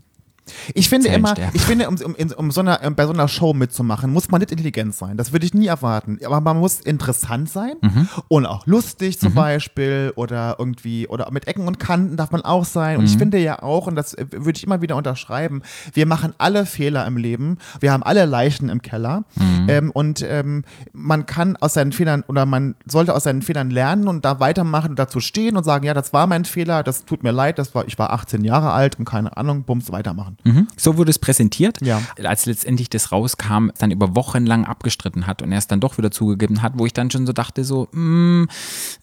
Ich 0.75 0.89
finde 0.89 1.07
Zellen 1.07 1.21
immer, 1.21 1.31
sterben. 1.31 1.53
ich 1.55 1.63
finde, 1.63 1.89
um, 1.89 1.97
um, 1.97 2.15
um 2.37 2.51
so 2.51 2.61
einer, 2.61 2.79
bei 2.91 3.07
so 3.07 3.13
einer 3.13 3.29
Show 3.29 3.53
mitzumachen, 3.55 4.13
muss 4.13 4.31
man 4.31 4.41
nicht 4.41 4.51
intelligent 4.51 4.95
sein. 4.95 5.17
Das 5.17 5.33
würde 5.33 5.47
ich 5.47 5.55
nie 5.55 5.67
erwarten. 5.67 6.19
Aber 6.25 6.41
man 6.41 6.59
muss 6.59 6.81
interessant 6.81 7.49
sein 7.51 7.75
Mhm. 7.83 8.09
und 8.29 8.47
auch 8.47 8.67
lustig 8.67 9.19
zum 9.21 9.35
Beispiel 9.35 10.13
oder 10.17 10.57
irgendwie, 10.59 11.07
oder 11.09 11.31
mit 11.31 11.47
Ecken 11.47 11.67
und 11.69 11.79
Kanten 11.79 12.17
darf 12.17 12.31
man 12.33 12.43
auch 12.43 12.65
sein. 12.65 12.99
Und 12.99 13.05
ich 13.05 13.15
Mhm. 13.15 13.19
finde 13.21 13.39
ja 13.39 13.63
auch, 13.63 13.87
und 13.87 13.95
das 13.95 14.17
würde 14.19 14.57
ich 14.57 14.65
immer 14.65 14.83
wieder 14.83 14.97
unterschreiben, 14.97 15.63
wir 15.93 16.07
machen 16.07 16.35
alle 16.39 16.67
Fehler 16.67 17.07
im 17.07 17.17
Leben. 17.17 17.59
Wir 17.81 17.93
haben 17.93 18.03
alle 18.03 18.25
Leichen 18.27 18.69
im 18.69 18.83
Keller. 18.83 19.25
Mhm. 19.37 19.67
Ähm, 19.69 19.91
und 19.93 20.25
ähm, 20.29 20.65
man 20.93 21.27
kann 21.27 21.57
aus 21.57 21.75
seinen 21.75 21.93
Fehlern 21.93 22.25
oder 22.27 22.45
man 22.47 22.75
sollte 22.87 23.15
aus 23.15 23.25
seinen 23.25 23.43
Fehlern 23.43 23.71
lernen 23.71 24.09
und 24.09 24.25
da 24.25 24.41
weitermachen 24.41 24.91
und 24.91 24.99
dazu 24.99 25.21
stehen 25.21 25.57
und 25.57 25.65
sagen, 25.65 25.85
ja, 25.87 25.95
das 25.95 26.13
war 26.13 26.27
mein 26.27 26.45
Fehler, 26.45 26.83
das 26.83 27.05
tut 27.05 27.23
mir 27.23 27.31
leid, 27.33 27.59
das 27.59 27.75
war, 27.75 27.87
ich 27.87 27.99
war 27.99 28.13
18 28.13 28.43
Jahre 28.45 28.73
alt 28.73 28.99
und 28.99 29.05
keine 29.05 29.37
Ahnung, 29.37 29.63
bums, 29.63 29.93
weitermachen. 29.93 30.37
Mhm. 30.45 30.69
So 30.77 30.97
wurde 30.97 31.11
es 31.11 31.19
präsentiert. 31.19 31.79
Ja. 31.83 32.03
Als 32.23 32.47
letztendlich 32.47 32.91
das 32.91 33.13
rauskam, 33.13 33.71
dann 33.79 33.91
über 33.91 34.15
Wochen 34.15 34.47
lang 34.47 34.65
abgestritten 34.65 35.27
hat 35.27 35.43
und 35.43 35.53
er 35.53 35.59
es 35.59 35.67
dann 35.67 35.81
doch 35.81 35.99
wieder 35.99 36.11
zugegeben 36.11 36.63
hat, 36.63 36.75
wo 36.77 36.87
ich 36.87 36.93
dann 36.93 37.11
schon 37.11 37.27
so 37.27 37.33
dachte, 37.33 37.65
so, 37.65 37.89
mm, 37.93 38.45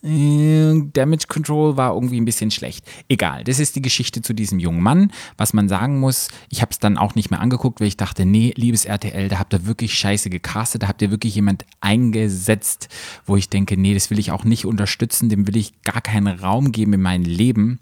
äh, 0.04 0.82
Damage 0.94 1.28
Control 1.28 1.78
war 1.78 1.94
irgendwie 1.94 2.20
ein 2.20 2.26
bisschen 2.26 2.52
schlecht. 2.52 2.86
Egal, 3.08 3.44
das 3.44 3.60
ist 3.60 3.76
die 3.76 3.82
Geschichte 3.82 4.22
zu 4.22 4.34
diesem 4.34 4.60
jungen 4.60 4.82
Mann. 4.82 5.12
Was 5.38 5.54
man 5.54 5.70
sagen 5.70 6.00
muss, 6.00 6.28
ich 6.50 6.62
habe 6.62 6.72
es 6.72 6.80
dann 6.80 6.98
auch 6.98 7.16
nicht 7.16 7.32
mehr 7.32 7.40
angeguckt, 7.40 7.80
weil 7.80 7.88
ich 7.88 7.98
dachte, 7.98 8.26
nee, 8.26 8.54
liebes 8.56 8.86
RTL, 8.86 9.30
da 9.30 9.40
habt 9.40 9.54
ihr 9.54 9.66
wirklich 9.66 9.94
scheiße 9.94 10.30
gecastet, 10.30 10.84
da 10.84 10.88
habt 10.88 11.02
ihr 11.02 11.12
wirklich 11.12 11.36
jemand 11.36 11.66
eingesetzt, 11.82 12.90
wo 13.26 13.36
ich 13.36 13.50
denke, 13.50 13.78
nee, 13.78 13.94
das 13.94 14.10
will 14.10 14.20
ich 14.20 14.32
auch 14.32 14.44
nicht 14.44 14.66
unterstützen, 14.66 15.30
dem 15.30 15.48
will 15.48 15.58
ich 15.58 15.82
gar 15.84 16.02
keinen 16.02 16.40
Raum 16.40 16.72
geben 16.72 16.94
in 16.94 17.02
mein 17.02 17.24
Leben. 17.24 17.80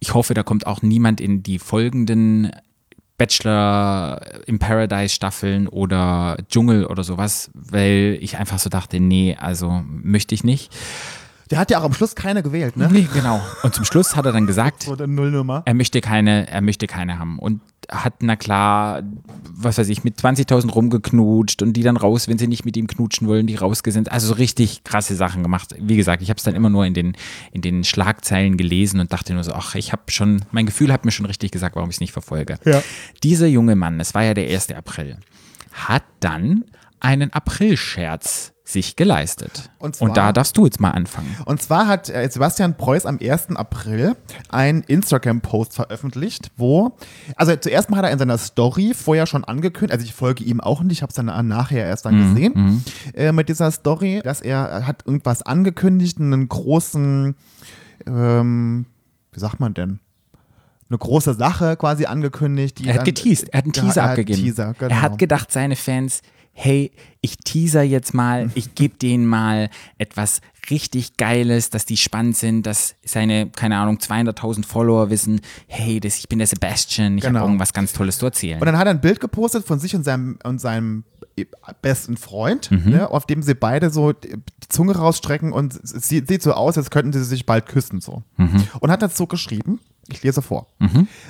Ich 0.00 0.14
hoffe, 0.14 0.34
da 0.34 0.42
kommt 0.42 0.66
auch 0.66 0.82
niemand 0.82 1.20
in 1.20 1.42
die 1.42 1.60
folgenden 1.60 2.50
Bachelor 3.18 4.20
im 4.46 4.58
Paradise 4.58 5.14
Staffeln 5.14 5.68
oder 5.68 6.36
Dschungel 6.48 6.86
oder 6.86 7.04
sowas, 7.04 7.50
weil 7.54 8.18
ich 8.20 8.36
einfach 8.36 8.58
so 8.58 8.70
dachte, 8.70 9.00
nee, 9.00 9.36
also 9.38 9.82
möchte 9.86 10.34
ich 10.34 10.44
nicht. 10.44 10.74
Der 11.52 11.58
hat 11.58 11.70
ja 11.70 11.80
auch 11.80 11.84
am 11.84 11.92
Schluss 11.92 12.14
keine 12.14 12.42
gewählt, 12.42 12.78
ne? 12.78 12.88
Nee, 12.90 13.06
genau. 13.12 13.38
Und 13.62 13.74
zum 13.74 13.84
Schluss 13.84 14.16
hat 14.16 14.24
er 14.24 14.32
dann 14.32 14.46
gesagt, 14.46 14.84
So 14.84 14.96
er 14.96 15.74
möchte 15.74 16.00
keine, 16.00 16.48
er 16.48 16.62
möchte 16.62 16.86
keine 16.86 17.18
haben 17.18 17.38
und 17.38 17.60
hat 17.90 18.14
na 18.22 18.36
klar, 18.36 19.02
was 19.50 19.76
weiß 19.76 19.90
ich, 19.90 20.02
mit 20.02 20.18
20.000 20.18 20.70
rumgeknutscht 20.70 21.60
und 21.60 21.74
die 21.74 21.82
dann 21.82 21.98
raus, 21.98 22.26
wenn 22.26 22.38
sie 22.38 22.46
nicht 22.46 22.64
mit 22.64 22.78
ihm 22.78 22.86
knutschen 22.86 23.28
wollen, 23.28 23.46
die 23.46 23.56
rausgesinnt. 23.56 24.10
Also 24.10 24.28
so 24.28 24.32
richtig 24.32 24.82
krasse 24.84 25.14
Sachen 25.14 25.42
gemacht. 25.42 25.74
Wie 25.78 25.96
gesagt, 25.96 26.22
ich 26.22 26.30
habe 26.30 26.38
es 26.38 26.42
dann 26.42 26.54
immer 26.54 26.70
nur 26.70 26.86
in 26.86 26.94
den, 26.94 27.18
in 27.52 27.60
den 27.60 27.84
Schlagzeilen 27.84 28.56
gelesen 28.56 28.98
und 28.98 29.12
dachte 29.12 29.34
nur 29.34 29.44
so, 29.44 29.52
ach, 29.52 29.74
ich 29.74 29.92
habe 29.92 30.04
schon, 30.08 30.46
mein 30.52 30.64
Gefühl 30.64 30.90
hat 30.90 31.04
mir 31.04 31.10
schon 31.10 31.26
richtig 31.26 31.50
gesagt, 31.50 31.76
warum 31.76 31.90
ich 31.90 31.96
es 31.96 32.00
nicht 32.00 32.12
verfolge. 32.12 32.58
Ja. 32.64 32.82
Dieser 33.22 33.46
junge 33.46 33.76
Mann, 33.76 34.00
es 34.00 34.14
war 34.14 34.24
ja 34.24 34.32
der 34.32 34.48
1. 34.48 34.72
April, 34.72 35.18
hat 35.72 36.04
dann 36.20 36.64
einen 36.98 37.30
April-Scherz 37.30 38.51
sich 38.72 38.96
geleistet. 38.96 39.70
Und 39.78 39.96
zwar- 39.96 40.12
da 40.12 40.32
darfst 40.32 40.56
du 40.56 40.64
jetzt 40.64 40.80
mal 40.80 40.90
anfangen. 40.90 41.36
Und 41.44 41.60
zwar 41.62 41.86
hat 41.86 42.08
äh, 42.08 42.28
Sebastian 42.30 42.76
Preuß 42.76 43.06
am 43.06 43.18
1. 43.20 43.56
April 43.56 44.16
einen 44.48 44.82
Instagram-Post 44.82 45.74
veröffentlicht, 45.74 46.50
wo, 46.56 46.96
also 47.36 47.54
zuerst 47.56 47.90
mal 47.90 47.98
hat 47.98 48.04
er 48.06 48.10
in 48.12 48.18
seiner 48.18 48.38
Story 48.38 48.92
vorher 48.94 49.26
schon 49.26 49.44
angekündigt, 49.44 49.92
also 49.92 50.04
ich 50.04 50.14
folge 50.14 50.44
ihm 50.44 50.60
auch 50.60 50.82
nicht, 50.82 50.92
ich 50.98 51.02
habe 51.02 51.10
es 51.10 51.16
dann 51.16 51.26
nachher 51.48 51.84
erst 51.86 52.04
dann 52.06 52.34
gesehen, 52.34 52.84
äh, 53.14 53.32
mit 53.32 53.48
dieser 53.48 53.70
Story, 53.70 54.20
dass 54.24 54.40
er 54.40 54.68
er 54.68 54.86
hat 54.86 55.04
irgendwas 55.06 55.42
angekündigt, 55.42 56.18
einen 56.20 56.48
großen, 56.48 57.34
ähm, 58.06 58.86
wie 59.32 59.40
sagt 59.40 59.60
man 59.60 59.74
denn? 59.74 60.00
Eine 60.88 60.98
große 60.98 61.34
Sache 61.34 61.76
quasi 61.76 62.04
angekündigt. 62.04 62.78
Die 62.78 62.86
Er 62.86 62.94
hat 62.96 63.04
geteased, 63.06 63.48
er 63.48 63.58
hat 63.58 63.64
einen 63.64 63.72
Ja, 63.74 63.82
Teaser 63.82 64.00
er 64.00 64.04
hat 64.04 64.10
abgegeben. 64.10 64.42
Teaser, 64.42 64.74
genau. 64.78 64.90
Er 64.94 65.02
hat 65.02 65.18
gedacht, 65.18 65.50
seine 65.50 65.74
Fans 65.76 66.20
hey, 66.52 66.92
ich 67.20 67.36
teaser 67.38 67.82
jetzt 67.82 68.14
mal, 68.14 68.50
ich 68.54 68.74
gebe 68.74 68.96
denen 68.96 69.26
mal 69.26 69.70
etwas 69.98 70.40
richtig 70.70 71.16
Geiles, 71.16 71.70
dass 71.70 71.84
die 71.86 71.96
spannend 71.96 72.36
sind, 72.36 72.66
dass 72.66 72.94
seine, 73.04 73.48
keine 73.50 73.78
Ahnung, 73.78 73.96
200.000 73.98 74.64
Follower 74.64 75.10
wissen, 75.10 75.40
hey, 75.66 75.98
das, 75.98 76.18
ich 76.18 76.28
bin 76.28 76.38
der 76.38 76.46
Sebastian, 76.46 77.18
ich 77.18 77.24
Genau. 77.24 77.40
habe 77.40 77.48
irgendwas 77.48 77.72
ganz 77.72 77.92
Tolles 77.92 78.18
zu 78.18 78.26
erzählen. 78.26 78.60
Und 78.60 78.66
dann 78.66 78.78
hat 78.78 78.86
er 78.86 78.90
ein 78.90 79.00
Bild 79.00 79.18
gepostet 79.20 79.66
von 79.66 79.80
sich 79.80 79.94
und 79.96 80.04
seinem, 80.04 80.38
und 80.44 80.60
seinem 80.60 81.04
besten 81.80 82.16
Freund, 82.16 82.70
Mhm. 82.70 82.90
ne, 82.90 83.10
auf 83.10 83.26
dem 83.26 83.42
sie 83.42 83.54
beide 83.54 83.90
so 83.90 84.12
die 84.12 84.36
Zunge 84.68 84.94
rausstrecken 84.96 85.52
und 85.52 85.74
es 85.74 85.90
sieht, 86.08 86.42
so 86.42 86.52
aus, 86.52 86.76
als 86.76 86.90
könnten 86.90 87.12
sie 87.12 87.24
sich 87.24 87.46
bald 87.46 87.66
küssen 87.66 88.00
so. 88.00 88.22
Mhm. 88.36 88.62
Und 88.80 88.90
hat 88.90 89.02
dazu 89.02 89.26
geschrieben, 89.26 89.80
ich 90.08 90.22
lese 90.22 90.42
vor. 90.42 90.66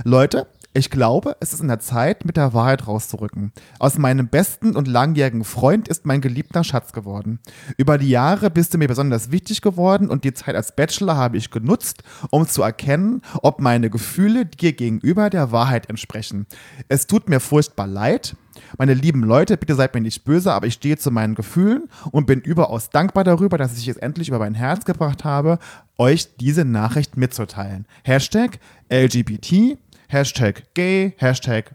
Leute, 0.04 0.46
ich 0.74 0.88
glaube, 0.88 1.36
es 1.40 1.52
ist 1.52 1.60
in 1.60 1.68
der 1.68 1.80
Zeit, 1.80 2.24
mit 2.24 2.38
der 2.38 2.54
Wahrheit 2.54 2.86
rauszurücken. 2.86 3.52
Aus 3.78 3.98
meinem 3.98 4.28
besten 4.28 4.74
und 4.74 4.88
langjährigen 4.88 5.44
Freund 5.44 5.86
ist 5.86 6.06
mein 6.06 6.22
geliebter 6.22 6.64
Schatz 6.64 6.92
geworden. 6.92 7.40
Über 7.76 7.98
die 7.98 8.08
Jahre 8.08 8.50
bist 8.50 8.72
du 8.72 8.78
mir 8.78 8.88
besonders 8.88 9.30
wichtig 9.30 9.60
geworden 9.60 10.08
und 10.08 10.24
die 10.24 10.32
Zeit 10.32 10.54
als 10.54 10.74
Bachelor 10.74 11.16
habe 11.16 11.36
ich 11.36 11.50
genutzt, 11.50 12.02
um 12.30 12.46
zu 12.48 12.62
erkennen, 12.62 13.20
ob 13.42 13.60
meine 13.60 13.90
Gefühle 13.90 14.46
dir 14.46 14.72
gegenüber 14.72 15.28
der 15.28 15.52
Wahrheit 15.52 15.90
entsprechen. 15.90 16.46
Es 16.88 17.06
tut 17.06 17.28
mir 17.28 17.40
furchtbar 17.40 17.86
leid. 17.86 18.34
Meine 18.78 18.94
lieben 18.94 19.22
Leute, 19.22 19.56
bitte 19.58 19.74
seid 19.74 19.94
mir 19.94 20.00
nicht 20.00 20.24
böse, 20.24 20.52
aber 20.52 20.66
ich 20.66 20.74
stehe 20.74 20.96
zu 20.96 21.10
meinen 21.10 21.34
Gefühlen 21.34 21.88
und 22.10 22.26
bin 22.26 22.40
überaus 22.40 22.90
dankbar 22.90 23.24
darüber, 23.24 23.58
dass 23.58 23.76
ich 23.76 23.88
es 23.88 23.96
endlich 23.96 24.28
über 24.28 24.38
mein 24.38 24.54
Herz 24.54 24.84
gebracht 24.84 25.24
habe, 25.24 25.58
euch 25.98 26.36
diese 26.36 26.64
Nachricht 26.64 27.16
mitzuteilen. 27.16 27.86
Hashtag 28.04 28.58
LGBT, 28.90 29.78
Hashtag 30.12 30.74
gay, 30.74 31.14
Hashtag 31.16 31.74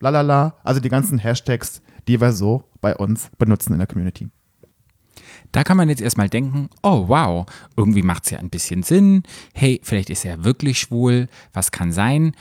lalala, 0.00 0.56
also 0.64 0.80
die 0.80 0.88
ganzen 0.88 1.18
Hashtags, 1.18 1.82
die 2.08 2.18
wir 2.18 2.32
so 2.32 2.64
bei 2.80 2.96
uns 2.96 3.30
benutzen 3.38 3.74
in 3.74 3.78
der 3.78 3.86
Community. 3.86 4.30
Da 5.52 5.64
kann 5.64 5.76
man 5.76 5.90
jetzt 5.90 6.00
erstmal 6.00 6.30
denken, 6.30 6.70
oh 6.82 7.08
wow, 7.08 7.46
irgendwie 7.76 8.02
macht 8.02 8.24
es 8.24 8.30
ja 8.30 8.38
ein 8.38 8.48
bisschen 8.48 8.82
Sinn. 8.82 9.22
Hey, 9.52 9.80
vielleicht 9.82 10.08
ist 10.08 10.24
er 10.24 10.44
wirklich 10.44 10.78
schwul. 10.78 11.28
Was 11.52 11.70
kann 11.70 11.92
sein? 11.92 12.34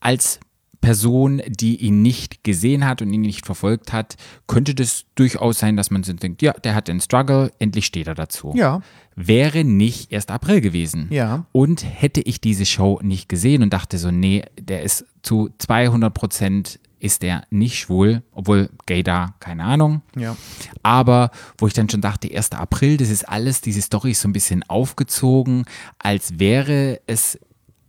Als 0.00 0.38
Person, 0.80 1.42
die 1.46 1.76
ihn 1.76 2.02
nicht 2.02 2.42
gesehen 2.42 2.86
hat 2.86 3.02
und 3.02 3.12
ihn 3.12 3.20
nicht 3.20 3.44
verfolgt 3.44 3.92
hat, 3.92 4.16
könnte 4.46 4.74
das 4.74 5.04
durchaus 5.14 5.58
sein, 5.58 5.76
dass 5.76 5.90
man 5.90 6.02
so 6.02 6.12
denkt, 6.12 6.42
ja, 6.42 6.52
der 6.52 6.74
hat 6.74 6.88
den 6.88 7.00
Struggle, 7.00 7.52
endlich 7.58 7.86
steht 7.86 8.06
er 8.06 8.14
dazu. 8.14 8.52
Ja. 8.56 8.80
Wäre 9.14 9.64
nicht 9.64 10.12
erst 10.12 10.30
April 10.30 10.60
gewesen. 10.60 11.08
Ja. 11.10 11.44
Und 11.52 11.84
hätte 11.84 12.22
ich 12.22 12.40
diese 12.40 12.64
Show 12.64 12.98
nicht 13.02 13.28
gesehen 13.28 13.62
und 13.62 13.72
dachte 13.72 13.98
so, 13.98 14.10
nee, 14.10 14.44
der 14.58 14.82
ist 14.82 15.04
zu 15.22 15.50
200 15.58 16.14
Prozent 16.14 16.80
ist 17.00 17.22
der 17.22 17.44
nicht 17.50 17.78
schwul, 17.78 18.22
obwohl 18.32 18.68
gay 18.86 19.02
da, 19.02 19.34
keine 19.40 19.64
Ahnung. 19.64 20.02
Ja. 20.16 20.36
Aber 20.82 21.30
wo 21.58 21.66
ich 21.66 21.72
dann 21.72 21.88
schon 21.88 22.02
dachte, 22.02 22.34
1. 22.34 22.52
April, 22.52 22.98
das 22.98 23.08
ist 23.08 23.28
alles, 23.28 23.62
diese 23.62 23.82
Story 23.82 24.12
ist 24.12 24.20
so 24.20 24.28
ein 24.28 24.34
bisschen 24.34 24.62
aufgezogen, 24.68 25.64
als 25.98 26.38
wäre 26.38 27.00
es 27.06 27.38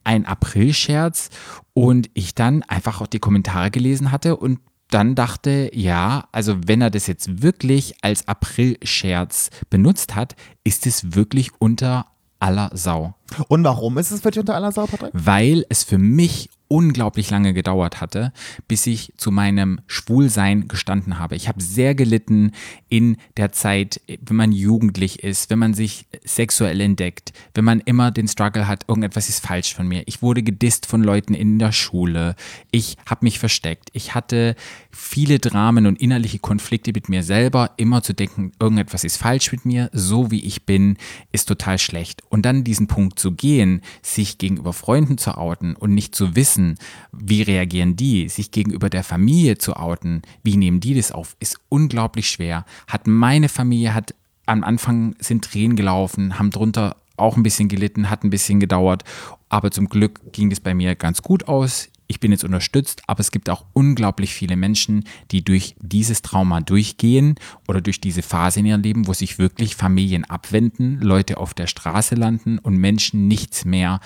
ein 0.04 0.26
April-Scherz 0.26 1.30
und 1.74 2.10
ich 2.14 2.36
dann 2.36 2.64
einfach 2.64 3.02
auch 3.02 3.08
die 3.08 3.20
Kommentare 3.20 3.72
gelesen 3.72 4.12
hatte 4.12 4.38
und 4.38 4.60
dann 4.90 5.16
dachte, 5.16 5.72
ja, 5.74 6.28
also 6.32 6.58
wenn 6.68 6.82
er 6.82 6.90
das 6.90 7.08
jetzt 7.08 7.42
wirklich 7.42 7.96
als 8.02 8.28
April-Scherz 8.28 9.50
benutzt 9.70 10.16
hat, 10.16 10.36
ist 10.64 10.86
es 10.86 11.16
wirklich 11.16 11.52
unter 11.60 12.08
aller 12.40 12.72
Sau. 12.74 13.16
Und 13.48 13.64
warum 13.64 13.98
ist 13.98 14.12
es 14.12 14.24
wirklich 14.24 14.40
unter 14.40 14.56
aller 14.56 14.72
Sau, 14.72 14.86
Patrick? 14.86 15.12
Weil 15.14 15.66
es 15.70 15.84
für 15.84 15.98
mich 15.98 16.50
unglaublich 16.72 17.30
lange 17.30 17.54
gedauert 17.54 18.00
hatte, 18.00 18.32
bis 18.70 18.88
ich 18.88 19.12
zu 19.18 19.30
meinem 19.30 19.82
Schwulsein 19.88 20.70
gestanden 20.70 21.20
habe. 21.20 21.36
Ich 21.36 21.50
habe 21.50 21.62
sehr 21.62 21.96
gelitten 21.96 22.54
in 22.88 23.18
der 23.36 23.52
Zeit, 23.52 24.00
wenn 24.22 24.38
man 24.38 24.54
jugendlich 24.54 25.22
ist, 25.22 25.50
wenn 25.50 25.60
man 25.60 25.74
sich 25.74 26.06
sexuell 26.24 26.80
entdeckt, 26.80 27.34
wenn 27.54 27.66
man 27.66 27.82
immer 27.82 28.12
den 28.12 28.30
Struggle 28.30 28.70
hat, 28.70 28.86
irgendetwas 28.88 29.28
ist 29.28 29.46
falsch 29.46 29.76
von 29.76 29.86
mir. 29.86 30.04
Ich 30.06 30.22
wurde 30.22 30.44
gedisst 30.44 30.86
von 30.86 31.04
Leuten 31.04 31.34
in 31.34 31.60
der 31.60 31.74
Schule. 31.74 32.38
Ich 32.72 32.96
habe 33.06 33.26
mich 33.26 33.38
versteckt. 33.38 33.90
Ich 33.92 34.16
hatte 34.16 34.56
viele 34.92 35.40
Dramen 35.40 35.86
und 35.86 36.00
innerliche 36.00 36.40
Konflikte 36.40 36.94
mit 36.94 37.10
mir 37.10 37.24
selber, 37.24 37.72
immer 37.76 38.02
zu 38.02 38.14
denken, 38.14 38.54
irgendetwas 38.62 39.04
ist 39.04 39.18
falsch 39.18 39.52
mit 39.52 39.66
mir, 39.66 39.90
so 39.92 40.32
wie 40.32 40.40
ich 40.46 40.66
bin, 40.66 40.96
ist 41.34 41.50
total 41.50 41.80
schlecht. 41.80 42.24
Und 42.30 42.46
dann 42.46 42.64
diesen 42.64 42.88
Punkt 42.88 43.20
zu 43.22 43.32
gehen, 43.32 43.82
sich 44.02 44.38
gegenüber 44.38 44.74
Freunden 44.74 45.18
zu 45.18 45.38
outen 45.38 45.76
und 45.76 45.94
nicht 45.94 46.16
zu 46.16 46.36
wissen, 46.36 46.78
wie 47.12 47.44
reagieren 47.44 47.96
die, 47.96 48.28
sich 48.28 48.52
gegenüber 48.52 48.90
der 48.90 49.04
Familie 49.04 49.58
zu 49.58 49.76
outen, 49.76 50.24
wie 50.44 50.58
nehmen 50.58 50.80
die 50.80 50.96
das 50.96 51.12
auf, 51.12 51.36
ist 51.40 51.60
unglaublich 51.70 52.30
schwer. 52.30 52.66
Hat 52.88 53.08
meine 53.08 53.48
Familie, 53.48 53.94
hat 53.94 54.16
am 54.48 54.64
Anfang 54.64 55.16
sind 55.20 55.46
Tränen 55.46 55.78
gelaufen, 55.78 56.40
haben 56.40 56.50
drunter 56.50 56.98
auch 57.16 57.38
ein 57.38 57.44
bisschen 57.44 57.70
gelitten, 57.70 58.10
hat 58.10 58.24
ein 58.24 58.32
bisschen 58.32 58.60
gedauert, 58.60 59.04
aber 59.48 59.70
zum 59.70 59.88
Glück 59.88 60.20
ging 60.34 60.50
das 60.50 60.60
bei 60.60 60.74
mir 60.74 60.96
ganz 60.96 61.22
gut 61.22 61.48
aus. 61.48 61.91
Ich 62.12 62.20
bin 62.20 62.34
jetzt 62.34 62.44
unterstützt, 62.44 63.04
aber 63.08 63.22
es 63.22 63.32
gibt 63.32 63.50
auch 63.50 63.64
unglaublich 63.72 64.34
viele 64.34 64.58
Menschen, 64.58 65.06
die 65.32 65.46
durch 65.46 65.78
dieses 65.82 66.22
Trauma 66.22 66.60
durchgehen 66.60 67.36
oder 67.70 67.80
durch 67.80 68.02
diese 68.02 68.22
Phase 68.22 68.60
in 68.60 68.66
ihrem 68.66 68.82
Leben, 68.82 69.08
wo 69.08 69.14
sich 69.14 69.40
wirklich 69.40 69.78
Familien 69.78 70.26
abwenden, 70.26 71.00
Leute 71.00 71.38
auf 71.38 71.54
der 71.54 71.68
Straße 71.68 72.16
landen 72.16 72.60
und 72.60 72.76
Menschen 72.76 73.30
nichts 73.30 73.64
mehr 73.64 74.02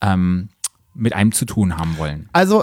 ähm, 0.00 0.50
mit 0.94 1.12
einem 1.12 1.32
zu 1.32 1.44
tun 1.44 1.76
haben 1.76 1.98
wollen. 1.98 2.28
Also, 2.32 2.62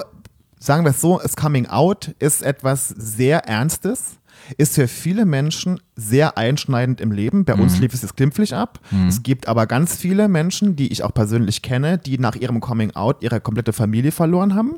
sagen 0.58 0.86
wir 0.86 0.92
es 0.92 1.02
so, 1.02 1.20
das 1.22 1.36
Coming 1.36 1.66
Out 1.66 2.16
ist 2.20 2.42
etwas 2.42 2.88
sehr 2.88 3.40
Ernstes, 3.40 4.20
ist 4.58 4.76
für 4.76 4.88
viele 4.88 5.26
Menschen 5.26 5.80
sehr 5.96 6.38
einschneidend 6.38 7.02
im 7.02 7.12
Leben. 7.12 7.46
Bei 7.46 7.56
uns 7.56 7.80
lief 7.80 7.94
es 7.94 8.02
jetzt 8.02 8.16
glimpflich 8.16 8.56
ab. 8.56 8.80
Es 9.08 9.24
gibt 9.24 9.48
aber 9.48 9.68
ganz 9.68 9.96
viele 9.96 10.28
Menschen, 10.28 10.76
die 10.76 10.92
ich 10.92 11.04
auch 11.04 11.14
persönlich 11.14 11.62
kenne, 11.62 11.98
die 11.98 12.18
nach 12.18 12.36
ihrem 12.36 12.60
Coming 12.60 12.92
Out 12.96 13.18
ihre 13.22 13.42
komplette 13.42 13.74
Familie 13.74 14.12
verloren 14.12 14.56
haben, 14.56 14.76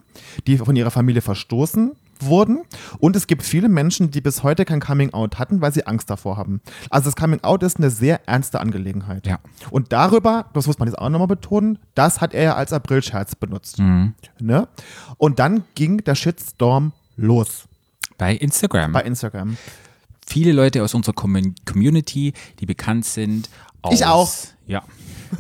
die 0.48 0.58
von 0.58 0.76
ihrer 0.76 0.92
Familie 0.92 1.22
verstoßen 1.22 1.92
wurden. 2.22 2.64
Und 3.00 3.16
es 3.16 3.28
gibt 3.28 3.44
viele 3.44 3.70
Menschen, 3.70 4.12
die 4.12 4.22
bis 4.22 4.44
heute 4.44 4.66
kein 4.66 4.80
Coming 4.80 5.14
Out 5.14 5.40
hatten, 5.40 5.62
weil 5.62 5.74
sie 5.74 5.88
Angst 5.88 6.10
davor 6.10 6.38
haben. 6.38 6.62
Also 6.90 7.06
das 7.06 7.16
Coming 7.16 7.42
Out 7.44 7.64
ist 7.64 7.78
eine 7.78 7.90
sehr 7.90 8.28
ernste 8.28 8.60
Angelegenheit. 8.60 9.26
Ja. 9.26 9.40
Und 9.72 9.92
darüber, 9.94 10.48
das 10.54 10.68
muss 10.68 10.80
man 10.80 10.88
jetzt 10.88 10.98
auch 10.98 11.10
nochmal 11.10 11.28
betonen, 11.28 11.80
das 11.96 12.22
hat 12.22 12.34
er 12.34 12.44
ja 12.44 12.56
als 12.56 12.74
Aprilscherz 12.74 13.36
benutzt. 13.36 13.80
Ne? 14.40 14.68
Und 15.18 15.40
dann 15.40 15.64
ging 15.76 16.04
der 16.04 16.16
Shitstorm 16.16 16.92
los 17.16 17.69
Bei 18.20 18.36
Instagram. 18.36 18.92
bei 18.92 19.02
Instagram. 19.02 19.58
viele 20.28 20.52
Leute 20.52 20.84
aus 20.84 20.94
unserer 20.94 21.16
Commun- 21.16 21.56
Community, 21.66 22.34
die 22.60 22.68
bekannt 22.68 23.06
sind. 23.06 23.50
Aus, 23.82 23.94
Ich 23.96 24.06
auch. 24.06 24.32
Ja. 24.68 24.84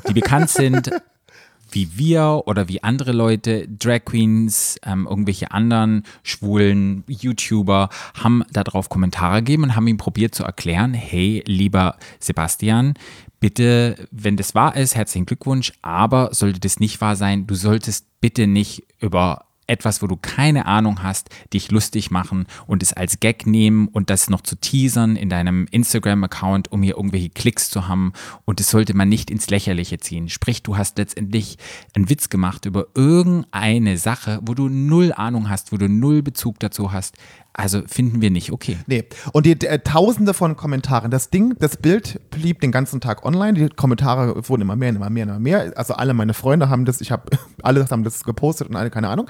Die 0.08 0.14
bekannt 0.14 0.50
sind 0.50 0.90
wie 1.72 1.98
wir 1.98 2.44
oder 2.48 2.68
wie 2.68 2.82
andere 2.82 3.12
Leute, 3.12 3.68
Drag 3.68 4.06
Queens, 4.06 4.78
ähm, 4.84 5.06
irgendwelche 5.08 5.52
anderen 5.52 6.04
schwulen 6.24 7.04
YouTuber, 7.08 7.90
haben 8.16 8.44
darauf 8.52 8.90
Kommentare 8.90 9.38
gegeben 9.44 9.64
und 9.64 9.76
haben 9.76 9.88
ihm 9.88 9.98
probiert 9.98 10.34
zu 10.34 10.44
erklären, 10.44 10.94
hey, 10.96 11.44
lieber 11.46 11.98
Sebastian, 12.20 12.96
bitte, 13.40 14.08
wenn 14.12 14.36
das 14.36 14.56
wahr 14.56 14.76
ist, 14.76 14.96
herzlichen 14.96 15.26
Glückwunsch, 15.28 15.72
aber 15.84 16.34
sollte 16.34 16.60
das 16.60 16.80
nicht 16.80 17.02
wahr 17.02 17.16
sein, 17.16 17.46
du 17.46 17.54
solltest 17.56 18.06
bitte 18.20 18.48
nicht 18.48 18.84
über 19.00 19.46
etwas, 19.70 20.02
wo 20.02 20.08
du 20.08 20.18
keine 20.18 20.66
Ahnung 20.66 21.04
hast, 21.04 21.30
dich 21.54 21.72
lustig 21.72 22.12
machen 22.12 22.46
und 22.68 22.84
es 22.84 22.94
als 22.94 23.20
Gag 23.20 23.46
nehmen 23.46 23.88
und 23.88 24.10
das 24.10 24.30
noch 24.30 24.42
zu 24.42 24.56
teasern 24.56 25.16
in 25.16 25.30
deinem 25.30 25.68
Instagram-Account, 25.72 26.72
um 26.72 26.84
hier 26.84 26.98
irgendwelche 26.98 27.30
Klicks 27.30 27.70
zu 27.70 27.88
haben. 27.88 28.14
Und 28.46 28.60
das 28.60 28.70
sollte 28.70 28.96
man 28.96 29.10
nicht 29.10 29.30
ins 29.32 29.50
Lächerliche 29.50 30.00
ziehen. 30.00 30.30
Sprich, 30.30 30.64
du 30.64 30.78
hast 30.78 30.98
letztendlich 30.98 31.58
einen 31.96 32.10
Witz 32.10 32.30
gemacht 32.30 32.66
über 32.66 32.88
irgendeine 32.96 33.98
Sache, 33.98 34.40
wo 34.44 34.54
du 34.54 34.70
null 34.70 35.14
Ahnung 35.14 35.50
hast, 35.50 35.72
wo 35.72 35.78
du 35.78 35.88
null 35.88 36.22
Bezug 36.22 36.60
dazu 36.60 36.92
hast. 36.92 37.18
Also 37.54 37.82
finden 37.88 38.22
wir 38.22 38.32
nicht 38.32 38.52
okay. 38.52 38.78
Nee. 38.88 39.06
Und 39.34 39.46
die 39.46 39.52
äh, 39.52 39.80
Tausende 39.80 40.34
von 40.34 40.56
Kommentaren. 40.56 41.12
Das 41.12 41.30
Ding, 41.30 41.56
das 41.60 41.78
Bild 41.78 42.22
blieb 42.30 42.62
den 42.62 42.72
ganzen 42.72 43.02
Tag 43.02 43.26
online. 43.26 43.54
Die 43.54 43.70
Kommentare 43.70 44.48
wurden 44.48 44.62
immer 44.62 44.76
mehr, 44.76 44.90
immer 44.90 45.10
mehr, 45.10 45.24
immer 45.24 45.40
mehr. 45.40 45.74
Also 45.76 45.94
alle 45.96 46.14
meine 46.14 46.34
Freunde 46.34 46.70
haben 46.70 46.86
das, 46.86 47.02
ich 47.02 47.12
habe, 47.12 47.24
alle 47.64 47.86
haben 47.90 48.04
das 48.04 48.24
gepostet 48.24 48.70
und 48.70 48.76
alle, 48.76 48.90
keine 48.90 49.10
Ahnung. 49.10 49.30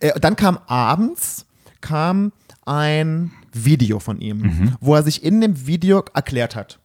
Äh, 0.00 0.18
dann 0.20 0.36
kam 0.36 0.58
abends, 0.66 1.46
kam 1.80 2.32
ein 2.66 3.30
Video 3.52 4.00
von 4.00 4.20
ihm, 4.20 4.76
wo 4.80 4.94
er 4.94 5.02
sich 5.02 5.22
in 5.22 5.40
dem 5.40 5.66
Video 5.66 6.04
erklärt 6.12 6.56
hat. 6.56 6.80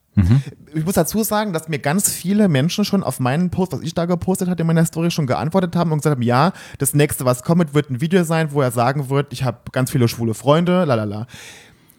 Ich 0.74 0.84
muss 0.84 0.94
dazu 0.94 1.22
sagen, 1.22 1.52
dass 1.52 1.68
mir 1.68 1.78
ganz 1.78 2.10
viele 2.10 2.48
Menschen 2.48 2.84
schon 2.84 3.02
auf 3.02 3.20
meinen 3.20 3.50
Post, 3.50 3.72
was 3.72 3.82
ich 3.82 3.94
da 3.94 4.04
gepostet 4.04 4.48
hatte 4.48 4.62
in 4.62 4.66
meiner 4.66 4.84
Story, 4.84 5.10
schon 5.10 5.26
geantwortet 5.26 5.74
haben 5.76 5.92
und 5.92 5.98
gesagt 5.98 6.16
haben, 6.16 6.22
ja, 6.22 6.52
das 6.78 6.94
nächste, 6.94 7.24
was 7.24 7.42
kommt, 7.42 7.74
wird 7.74 7.90
ein 7.90 8.00
Video 8.00 8.24
sein, 8.24 8.52
wo 8.52 8.62
er 8.62 8.70
sagen 8.70 9.08
wird, 9.08 9.32
ich 9.32 9.44
habe 9.44 9.58
ganz 9.72 9.90
viele 9.90 10.08
schwule 10.08 10.34
Freunde, 10.34 10.84
lalala. 10.84 11.26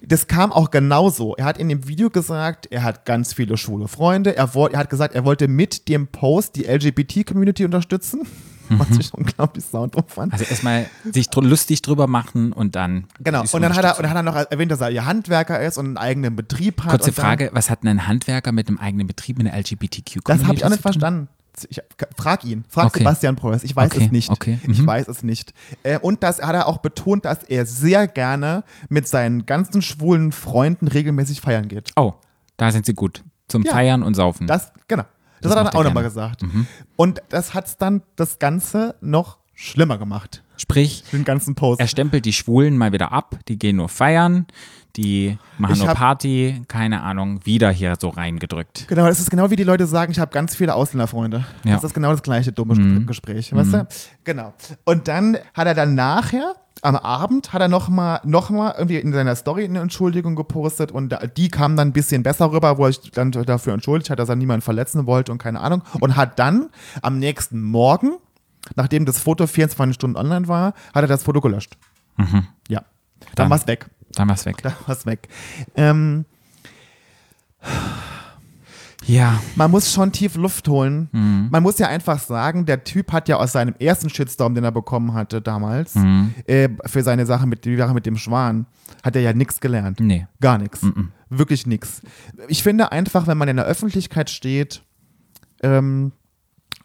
Das 0.04 0.28
kam 0.28 0.51
auch 0.51 0.72
genauso. 0.72 1.36
Er 1.36 1.46
hat 1.46 1.60
in 1.60 1.70
dem 1.70 1.88
Video 1.88 2.10
gesagt, 2.10 2.68
er 2.72 2.84
hat 2.84 3.06
ganz 3.06 3.34
viele 3.34 3.56
schwule 3.58 3.88
Freunde. 3.88 4.36
Er, 4.36 4.50
er 4.56 4.80
hat 4.80 4.90
gesagt, 4.90 5.13
er 5.13 5.25
wollte 5.25 5.48
mit 5.48 5.90
dem 5.90 6.08
Post 6.08 6.56
die 6.56 6.63
LGBT-Community 6.63 7.66
unterstützen. 7.66 8.22
Was 8.80 8.98
ich 8.98 9.13
unglaublich 9.13 9.66
saudumm 9.66 10.04
fand. 10.08 10.34
Also 10.34 10.46
erstmal 10.46 10.88
sich 11.12 11.30
dr 11.30 11.44
lustig 11.48 11.82
drüber 11.82 12.08
machen 12.08 12.54
und 12.54 12.75
dann. 12.75 13.06
Genau, 13.20 13.42
und 13.42 13.62
dann 13.62 13.75
hat, 13.75 13.84
er, 13.84 13.98
und 13.98 14.04
dann 14.04 14.10
hat 14.12 14.18
er 14.18 14.24
noch 14.24 14.36
erwähnt, 14.36 14.72
dass 14.72 14.82
er 14.82 14.90
ihr 14.92 15.06
Handwerker 15.06 15.60
ist 15.62 15.78
und 15.78 15.86
einen 15.86 15.98
eigenen 15.98 16.36
Betrieb 16.36 16.84
hat. 16.84 16.92
Kurze 16.92 17.12
Frage, 17.13 17.50
was 17.54 17.70
hat 17.70 17.84
denn 17.84 17.90
ein 17.90 18.08
Handwerker 18.08 18.51
mit 18.51 18.68
einem 18.68 18.78
eigenen 18.78 19.08
Betrieb 19.08 19.40
in 19.40 19.46
der 19.46 19.58
LGBTQ 19.58 20.20
Das 20.25 20.44
habe 20.46 20.56
ich 20.56 20.66
auch 20.66 20.70
nicht 20.70 20.82
verstanden. 20.82 21.28
Ich, 21.70 21.82
frag 22.18 22.46
ihn, 22.46 22.63
frag 22.70 22.86
Okay. 22.88 23.00
Sebastian 23.00 23.36
Preuß. 23.36 23.63
Ich 23.63 23.75
weiß 23.75 23.92
Okay, 23.92 24.06
es 24.06 24.12
nicht. 24.12 24.30
okay, 24.30 24.58
Ich 24.68 24.82
mhm. 24.82 24.88
weiß 24.88 25.08
es 25.10 25.22
nicht. 25.22 25.54
Äh, 25.84 26.00
und 26.00 26.24
das 26.24 26.42
hat 26.42 26.56
er 26.56 26.66
auch 26.68 26.78
betont, 26.78 27.25
dass 27.25 27.44
er 27.44 27.66
sehr 27.66 28.08
gerne 28.08 28.63
mit 28.88 29.08
seinen 29.08 29.46
ganzen 29.46 29.82
schwulen 29.82 30.32
Freunden 30.32 30.88
regelmäßig 30.88 31.42
feiern 31.42 31.68
geht. 31.68 31.92
Oh, 31.98 32.13
da 32.58 32.72
sind 32.72 32.86
sie 32.86 32.94
gut. 32.94 33.24
Zum 33.50 33.63
Ja. 33.63 33.74
Feiern 33.74 34.01
und 34.01 34.13
Saufen. 34.13 34.48
Das, 34.48 34.72
genau. 34.88 35.04
Das, 35.42 35.52
Das 35.52 35.60
hat 35.60 35.68
er 35.68 35.72
dann 35.72 35.80
auch 35.80 35.84
nochmal 35.84 36.04
gesagt. 36.04 36.44
Und 36.96 37.22
das 37.30 37.54
hat 37.54 37.68
es 37.68 37.78
dann 37.78 38.02
das 38.16 38.40
Ganze 38.40 38.96
noch 39.02 39.38
schlimmer 39.54 39.98
gemacht. 39.98 40.44
Sprich, 40.58 41.04
Den 41.12 41.24
ganzen 41.24 41.56
Post. 41.56 41.80
er 41.82 41.88
stempelt 41.88 42.24
die 42.26 42.34
Schwulen 42.34 42.78
mal 42.78 42.92
wieder 42.94 43.12
ab, 43.12 43.40
die 43.48 43.58
gehen 43.58 43.78
nur 43.78 43.90
feiern, 43.90 44.46
die 44.98 45.38
machen 45.58 45.74
Ich 45.74 45.80
nur 45.80 45.90
hab- 45.90 45.98
Party, 45.98 46.62
keine 46.68 47.02
Ahnung, 47.02 47.40
wieder 47.46 47.70
hier 47.72 47.96
so 48.00 48.10
reingedrückt. 48.10 48.88
Genau, 48.88 49.06
das 49.08 49.20
ist 49.20 49.30
genau 49.32 49.50
wie 49.50 49.56
die 49.56 49.64
Leute 49.64 49.86
sagen, 49.88 50.12
ich 50.12 50.20
habe 50.20 50.32
ganz 50.32 50.56
viele 50.56 50.76
Ausländerfreunde. 50.76 51.46
Ja. 51.64 51.76
Das 51.76 51.84
ist 51.84 51.94
genau 51.94 52.12
das 52.12 52.22
gleiche 52.24 52.52
dumme 52.52 52.76
Mhm. 52.76 53.06
Gespräch, 53.06 53.54
weißt 53.56 53.74
du? 53.74 53.88
Genau. 54.24 54.54
Und 54.86 55.08
dann 55.08 55.38
hat 55.54 55.68
er 55.68 55.74
dann 55.76 55.96
nachher, 55.96 56.56
am 56.84 56.96
Abend, 56.96 57.54
hat 57.54 57.62
er 57.62 57.68
nochmal 57.68 58.22
noch 58.24 58.50
mal 58.50 58.74
irgendwie 58.76 58.98
in 58.98 59.14
seiner 59.14 59.36
Story 59.36 59.66
eine 59.66 59.80
Entschuldigung 59.82 60.36
gepostet 60.36 60.92
und 60.92 61.16
die 61.38 61.50
kam 61.50 61.76
dann 61.78 61.90
ein 61.90 61.94
bisschen 61.94 62.24
besser 62.24 62.52
rüber, 62.52 62.78
wo 62.80 62.86
er 62.86 62.94
sich 62.94 63.12
dann 63.12 63.32
dafür 63.32 63.74
entschuldigt 63.74 64.10
hat, 64.10 64.18
dass 64.18 64.30
er 64.30 64.36
niemanden 64.36 64.62
verletzen 64.64 65.06
wollte 65.06 65.32
und 65.32 65.38
keine 65.38 65.60
Ahnung. 65.60 65.84
Und 66.00 66.16
hat 66.16 66.40
dann 66.40 66.70
am 67.04 67.20
nächsten 67.20 67.62
Morgen, 67.62 68.14
nachdem 68.76 69.06
das 69.06 69.20
Foto 69.20 69.46
24 69.46 69.94
Stunden 69.94 70.18
online 70.18 70.48
war, 70.48 70.74
hat 70.94 71.04
er 71.04 71.08
das 71.08 71.22
Foto 71.24 71.40
gelöscht. 71.40 71.78
Ja. 72.68 72.80
Dann 72.80 72.82
Dann- 73.36 73.50
war 73.52 73.58
es 73.58 73.68
weg. 73.68 73.88
Dann 74.15 74.30
war's 74.30 74.46
weg. 74.46 74.58
Dann 74.63 74.74
war 74.86 74.96
es 74.96 75.06
weg. 75.06 75.27
Ähm, 75.75 76.25
Ja, 79.08 79.41
man 79.56 79.72
muss 79.72 79.91
schon 79.91 80.12
tief 80.12 80.36
Luft 80.36 80.68
holen. 80.68 81.10
Mhm. 81.12 81.48
Man 81.51 81.63
muss 81.63 81.80
ja 81.80 81.88
einfach 81.88 82.20
sagen, 82.20 82.68
der 82.68 82.84
Typ 82.84 83.12
hat 83.12 83.27
ja 83.30 83.38
aus 83.38 83.51
seinem 83.51 83.74
ersten 83.80 84.10
Shitstorm, 84.12 84.53
den 84.53 84.63
er 84.63 84.72
bekommen 84.72 85.13
hatte 85.15 85.41
damals, 85.41 85.96
Mhm. 85.96 86.36
äh, 86.46 86.70
für 86.86 87.01
seine 87.01 87.25
Sache 87.25 87.48
mit, 87.48 87.65
die 87.65 87.75
Sache 87.77 87.96
mit 87.96 88.06
dem 88.06 88.15
Schwan, 88.18 88.68
hat 89.03 89.15
er 89.15 89.24
ja 89.24 89.34
nichts 89.34 89.60
gelernt. 89.60 90.00
Nee. 90.00 90.27
Gar 90.39 90.60
nichts. 90.60 90.86
Wirklich 91.30 91.65
nichts. 91.65 92.01
Ich 92.48 92.62
finde 92.62 92.91
einfach, 92.91 93.25
wenn 93.25 93.39
man 93.39 93.48
in 93.48 93.56
der 93.56 93.65
Öffentlichkeit 93.65 94.30
steht, 94.30 94.84
ähm, 95.63 96.12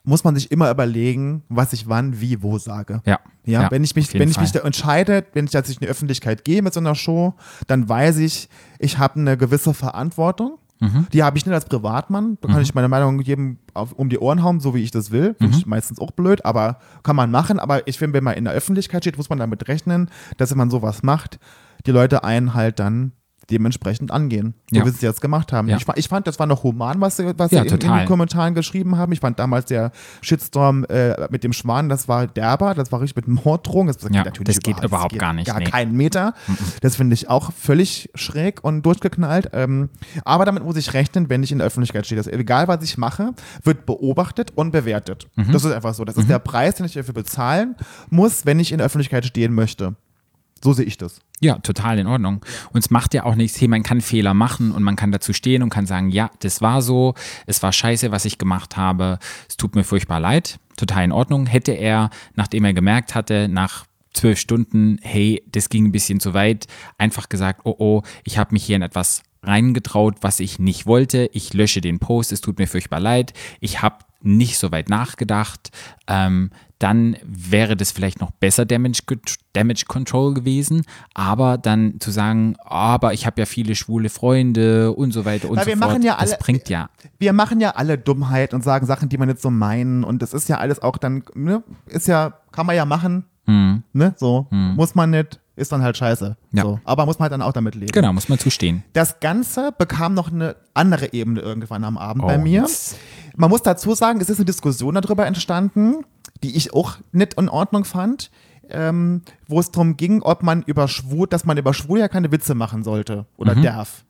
muss 0.07 0.25
man 0.25 0.35
sich 0.35 0.51
immer 0.51 0.71
überlegen, 0.71 1.43
was 1.49 1.73
ich 1.75 1.89
wann, 1.89 2.21
wie, 2.21 2.43
wo 2.43 2.57
sage. 2.59 3.03
ja. 3.05 3.19
Ja, 3.45 3.71
wenn 3.71 3.85
ich 3.85 3.95
mich, 3.95 4.13
wenn 4.15 4.29
ich 4.29 4.35
Fall. 4.35 4.43
mich 4.43 4.51
da 4.53 4.61
entscheide, 4.61 5.25
wenn 5.35 5.45
ich 5.45 5.53
jetzt 5.53 5.69
in 5.71 5.77
die 5.79 5.87
Öffentlichkeit 5.87 6.45
gehe 6.45 6.63
mit 6.63 6.75
so 6.75 6.81
einer 6.81 6.97
Show, 6.97 7.35
dann 7.69 7.89
weiß 7.89 8.17
ich, 8.19 8.49
ich 8.81 8.99
habe 8.99 9.21
eine 9.21 9.37
gewisse 9.37 9.73
Verantwortung. 9.73 10.59
Mhm. 10.81 11.07
Die 11.13 11.23
habe 11.23 11.39
ich 11.39 11.47
nicht 11.47 11.55
als 11.55 11.65
Privatmann. 11.67 12.39
Da 12.41 12.49
kann 12.49 12.61
ich 12.61 12.75
meine 12.75 12.89
Meinung 12.89 13.21
jedem 13.21 13.59
auf, 13.73 13.93
um 13.93 14.09
die 14.09 14.19
Ohren 14.19 14.43
hauen, 14.43 14.59
so 14.59 14.75
wie 14.75 14.83
ich 14.83 14.91
das 14.91 15.13
will. 15.13 15.35
Finde 15.39 15.53
Mhm. 15.55 15.59
ich 15.61 15.67
meistens 15.67 16.01
auch 16.01 16.11
blöd, 16.11 16.45
aber 16.45 16.81
kann 17.05 17.15
man 17.17 17.31
machen. 17.31 17.61
Aber 17.61 17.87
ich 17.87 17.99
finde, 17.99 18.15
wenn 18.15 18.25
man 18.25 18.35
in 18.35 18.45
der 18.45 18.53
Öffentlichkeit 18.53 19.05
steht, 19.05 19.17
muss 19.17 19.29
man 19.31 19.39
damit 19.39 19.69
rechnen, 19.69 20.11
dass 20.39 20.51
wenn 20.51 20.59
man 20.59 20.71
sowas 20.71 21.03
macht, 21.05 21.39
die 21.87 21.93
Leute 21.93 22.25
einen 22.25 22.53
halt 22.53 22.81
dann 22.81 23.13
dementsprechend 23.51 24.11
angehen, 24.11 24.55
so 24.71 24.79
Ja. 24.81 24.85
wie 24.85 24.91
sie 24.91 24.97
es 24.97 25.03
jetzt 25.03 25.21
gemacht 25.21 25.53
haben. 25.53 25.69
Ja. 25.69 25.77
Ich, 25.77 25.85
ich 25.97 26.09
fand, 26.09 26.27
das 26.27 26.39
war 26.39 26.47
noch 26.47 26.63
human, 26.65 27.01
was 27.01 27.17
sie, 27.17 27.27
was 27.39 27.51
Ja, 27.53 27.63
sie 27.63 27.69
in, 27.69 27.75
in 27.81 27.93
den 27.95 28.07
Kommentaren 28.07 28.55
geschrieben 28.55 28.97
haben. 28.97 29.13
Ich 29.13 29.21
fand 29.21 29.39
damals 29.39 29.67
der 29.67 29.93
Shitstorm 30.21 30.85
äh, 30.85 31.29
mit 31.31 31.45
dem 31.45 31.53
Schwan, 31.53 31.89
das 31.89 32.09
war 32.09 32.27
derber, 32.27 32.75
das 32.75 32.91
war 32.93 33.01
richtig 33.01 33.27
mit 33.27 33.45
Morddrohung. 33.45 33.87
Das, 33.87 33.99
Ja, 34.11 34.25
natürlich 34.25 34.57
das 34.57 34.61
geht 34.61 34.83
überhaupt 34.83 35.19
gar 35.19 35.33
nicht, 35.33 35.47
Gar 35.47 35.59
nee. 35.61 35.65
keinen 35.65 35.93
Meter. 35.97 36.35
Das 36.81 36.97
finde 36.97 37.15
ich 37.15 37.29
auch 37.29 37.53
völlig 37.53 38.11
schräg 38.15 38.65
und 38.65 38.83
durchgeknallt. 38.85 39.51
Ähm, 39.53 39.91
aber 40.25 40.45
damit 40.45 40.65
muss 40.65 40.77
ich 40.77 40.93
rechnen, 40.95 41.29
wenn 41.29 41.43
ich 41.43 41.53
in 41.53 41.59
der 41.59 41.67
Öffentlichkeit 41.67 42.07
stehe. 42.07 42.17
Das, 42.21 42.27
egal, 42.27 42.69
was 42.69 42.83
ich 42.83 42.99
mache, 42.99 43.33
wird 43.63 43.87
beobachtet 43.87 44.53
und 44.57 44.73
bewertet. 44.73 45.29
Mhm. 45.37 45.53
Das 45.53 45.65
ist 45.65 45.73
einfach 45.73 45.95
so. 45.95 46.05
Das 46.05 46.17
ist 46.17 46.29
der 46.29 46.39
Preis, 46.41 46.75
den 46.77 46.87
ich 46.87 46.95
dafür 46.95 47.15
bezahlen 47.15 47.77
muss, 48.11 48.45
wenn 48.47 48.59
ich 48.59 48.73
in 48.73 48.79
der 48.79 48.87
Öffentlichkeit 48.87 49.25
stehen 49.25 49.53
möchte. 49.55 49.95
So 50.67 50.73
sehe 50.73 50.85
ich 50.85 50.99
das. 50.99 51.21
Ja, 51.39 51.59
total 51.59 52.01
in 52.01 52.09
Ordnung. 52.09 52.45
Und 52.73 52.81
es 52.81 52.91
macht 52.91 53.15
ja 53.15 53.23
auch 53.23 53.37
nichts, 53.37 53.61
hey, 53.61 53.69
man 53.69 53.85
kann 53.85 54.01
Fehler 54.01 54.35
machen 54.35 54.73
und 54.73 54.83
man 54.83 54.97
kann 54.97 55.13
dazu 55.13 55.33
stehen 55.33 55.63
und 55.63 55.71
kann 55.71 55.87
sagen, 55.87 56.11
ja, 56.11 56.29
das 56.41 56.61
war 56.61 56.83
so, 56.83 57.15
es 57.47 57.63
war 57.63 57.73
scheiße, 57.73 58.11
was 58.11 58.25
ich 58.25 58.37
gemacht 58.37 58.77
habe, 58.77 59.21
es 59.49 59.57
tut 59.57 59.77
mir 59.77 59.85
furchtbar 59.85 60.19
leid, 60.19 60.59
total 60.77 61.05
in 61.05 61.13
Ordnung. 61.13 61.47
Hätte 61.47 61.71
er, 61.71 62.11
nachdem 62.35 62.65
er 62.65 62.75
gemerkt 62.75 63.15
hatte, 63.15 63.47
nach 63.47 63.87
zwölf 64.13 64.41
Stunden, 64.41 64.99
hey, 65.03 65.41
das 65.53 65.69
ging 65.69 65.85
ein 65.85 65.93
bisschen 65.93 66.19
zu 66.19 66.35
weit, 66.35 66.67
einfach 66.99 67.29
gesagt, 67.29 67.61
oh 67.63 67.77
oh, 67.79 68.03
ich 68.25 68.37
habe 68.37 68.53
mich 68.53 68.65
hier 68.65 68.75
in 68.75 68.83
etwas 68.83 69.23
reingetraut, 69.45 70.17
was 70.23 70.41
ich 70.41 70.59
nicht 70.59 70.85
wollte, 70.85 71.31
ich 71.33 71.55
lösche 71.55 71.81
den 71.81 72.01
Post, 72.01 72.33
es 72.33 72.41
tut 72.41 72.59
mir 72.59 72.67
furchtbar 72.67 72.99
leid, 72.99 73.35
ich 73.61 73.83
habe 73.83 73.99
nicht 74.21 74.59
so 74.59 74.73
weit 74.73 74.89
nachgedacht, 74.89 75.71
ähm, 76.09 76.51
dann 76.79 77.17
wäre 77.25 77.77
das 77.77 77.91
vielleicht 77.91 78.21
noch 78.21 78.31
besser 78.33 78.67
Damage, 78.67 79.01
Damage 79.55 79.85
Control 79.89 80.35
gewesen. 80.35 80.83
Aber 81.15 81.57
dann 81.59 82.01
zu 82.01 82.11
sagen, 82.11 82.57
aber 82.65 83.15
ich 83.15 83.25
habe 83.27 83.41
ja 83.41 83.47
viele 83.47 83.75
schwule 83.75 84.09
Freunde 84.11 84.93
und 84.93 85.13
so 85.13 85.25
weiter 85.25 85.49
und 85.49 85.57
Weil 85.57 85.65
so 85.65 85.71
wir 85.71 85.77
fort, 85.79 85.91
machen 85.91 86.03
ja 86.03 86.17
das 86.21 86.33
alle- 86.33 86.39
bringt 86.41 86.69
ja. 86.69 86.91
Wir 87.19 87.33
machen 87.33 87.61
ja 87.61 87.71
alle 87.71 87.97
Dummheit 87.97 88.53
und 88.53 88.63
sagen 88.63 88.87
Sachen, 88.87 89.09
die 89.09 89.17
man 89.19 89.29
jetzt 89.29 89.43
so 89.43 89.51
meinen. 89.51 90.05
Und 90.05 90.21
das 90.21 90.35
ist 90.35 90.49
ja 90.49 90.59
alles 90.59 90.83
auch 90.83 90.99
dann, 90.99 91.23
ne, 91.35 91.63
ist 91.87 92.09
ja, 92.09 92.35
kann 92.53 92.67
man 92.67 92.77
ja 92.77 92.85
machen, 92.85 93.25
ne, 93.47 94.15
so. 94.17 94.47
Muss 94.51 94.95
man 94.95 95.11
nicht, 95.11 95.41
ist 95.55 95.73
dann 95.73 95.81
halt 95.83 95.97
scheiße. 95.97 96.37
Ja. 96.53 96.63
So. 96.63 96.81
Aber 96.85 97.07
muss 97.07 97.19
man 97.19 97.25
halt 97.25 97.33
dann 97.33 97.43
auch 97.43 97.53
damit 97.53 97.75
leben. 97.75 97.93
Genau, 97.93 98.13
muss 98.13 98.29
man 98.29 98.39
zustehen. 98.39 98.83
Das 98.93 99.21
Ganze 99.21 99.73
bekam 99.79 100.13
noch 100.15 100.31
eine 100.31 100.57
andere 100.75 101.13
Ebene 101.15 101.41
irgendwann 101.41 101.85
am 101.85 101.97
Abend 101.97 102.25
Oh, 102.25 102.27
bei 102.27 102.37
mir. 102.39 102.63
jetzt. 102.63 102.97
Man 103.37 103.51
muss 103.51 103.63
dazu 103.63 103.95
sagen, 103.95 104.21
es 104.21 104.31
ist 104.31 104.39
eine 104.39 104.47
Diskussion 104.47 104.95
darüber 104.95 105.27
entstanden, 105.27 106.05
die 106.43 106.57
ich 106.57 106.73
auch 106.75 106.97
nicht 107.13 107.35
in 107.35 107.49
Ordnung 107.49 107.85
fand, 107.85 108.31
ähm, 108.69 109.23
wo 109.47 109.61
es 109.61 109.71
darum 109.71 109.97
ging, 109.97 110.23
ob 110.23 110.43
man 110.43 110.63
über 110.63 110.89
Schwul, 110.89 111.29
dass 111.29 111.45
man 111.45 111.57
über 111.57 111.73
Schwul 111.75 111.99
ja 112.01 112.09
keine 112.09 112.33
Witze 112.33 112.55
machen 112.55 112.83
sollte 112.83 113.27
oder 113.37 113.55
Mhm. 113.55 113.63
darf. 113.63 114.05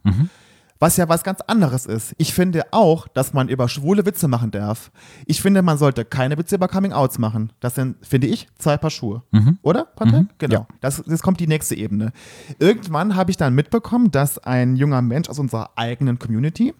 Was 0.78 0.98
ja 0.98 1.08
was 1.08 1.24
ganz 1.24 1.40
anderes 1.40 1.86
ist. 1.86 2.14
Ich 2.18 2.34
finde 2.34 2.64
auch, 2.70 3.08
dass 3.08 3.32
man 3.32 3.48
über 3.48 3.66
schwule 3.66 4.04
Witze 4.04 4.28
machen 4.28 4.50
darf. 4.50 4.90
Ich 5.24 5.40
finde, 5.40 5.62
man 5.62 5.78
sollte 5.78 6.04
keine 6.04 6.36
Witze 6.36 6.56
über 6.56 6.68
Coming-Outs 6.68 7.18
machen. 7.18 7.50
Das 7.60 7.74
sind, 7.76 7.96
finde 8.06 8.26
ich, 8.26 8.46
zwei 8.58 8.76
Paar 8.76 8.90
Schuhe. 8.90 9.22
Oder, 9.62 9.86
Patrick? 9.86 10.26
Genau. 10.38 10.54
Ja. 10.54 10.66
Das, 10.82 11.02
das 11.06 11.22
kommt 11.22 11.40
die 11.40 11.46
nächste 11.46 11.74
Ebene. 11.74 12.12
Irgendwann 12.58 13.16
habe 13.16 13.30
ich 13.30 13.38
dann 13.38 13.54
mitbekommen, 13.54 14.10
dass 14.10 14.36
ein 14.38 14.76
junger 14.76 15.00
Mensch 15.00 15.30
aus 15.30 15.38
unserer 15.38 15.70
eigenen 15.76 16.18
Community 16.18 16.74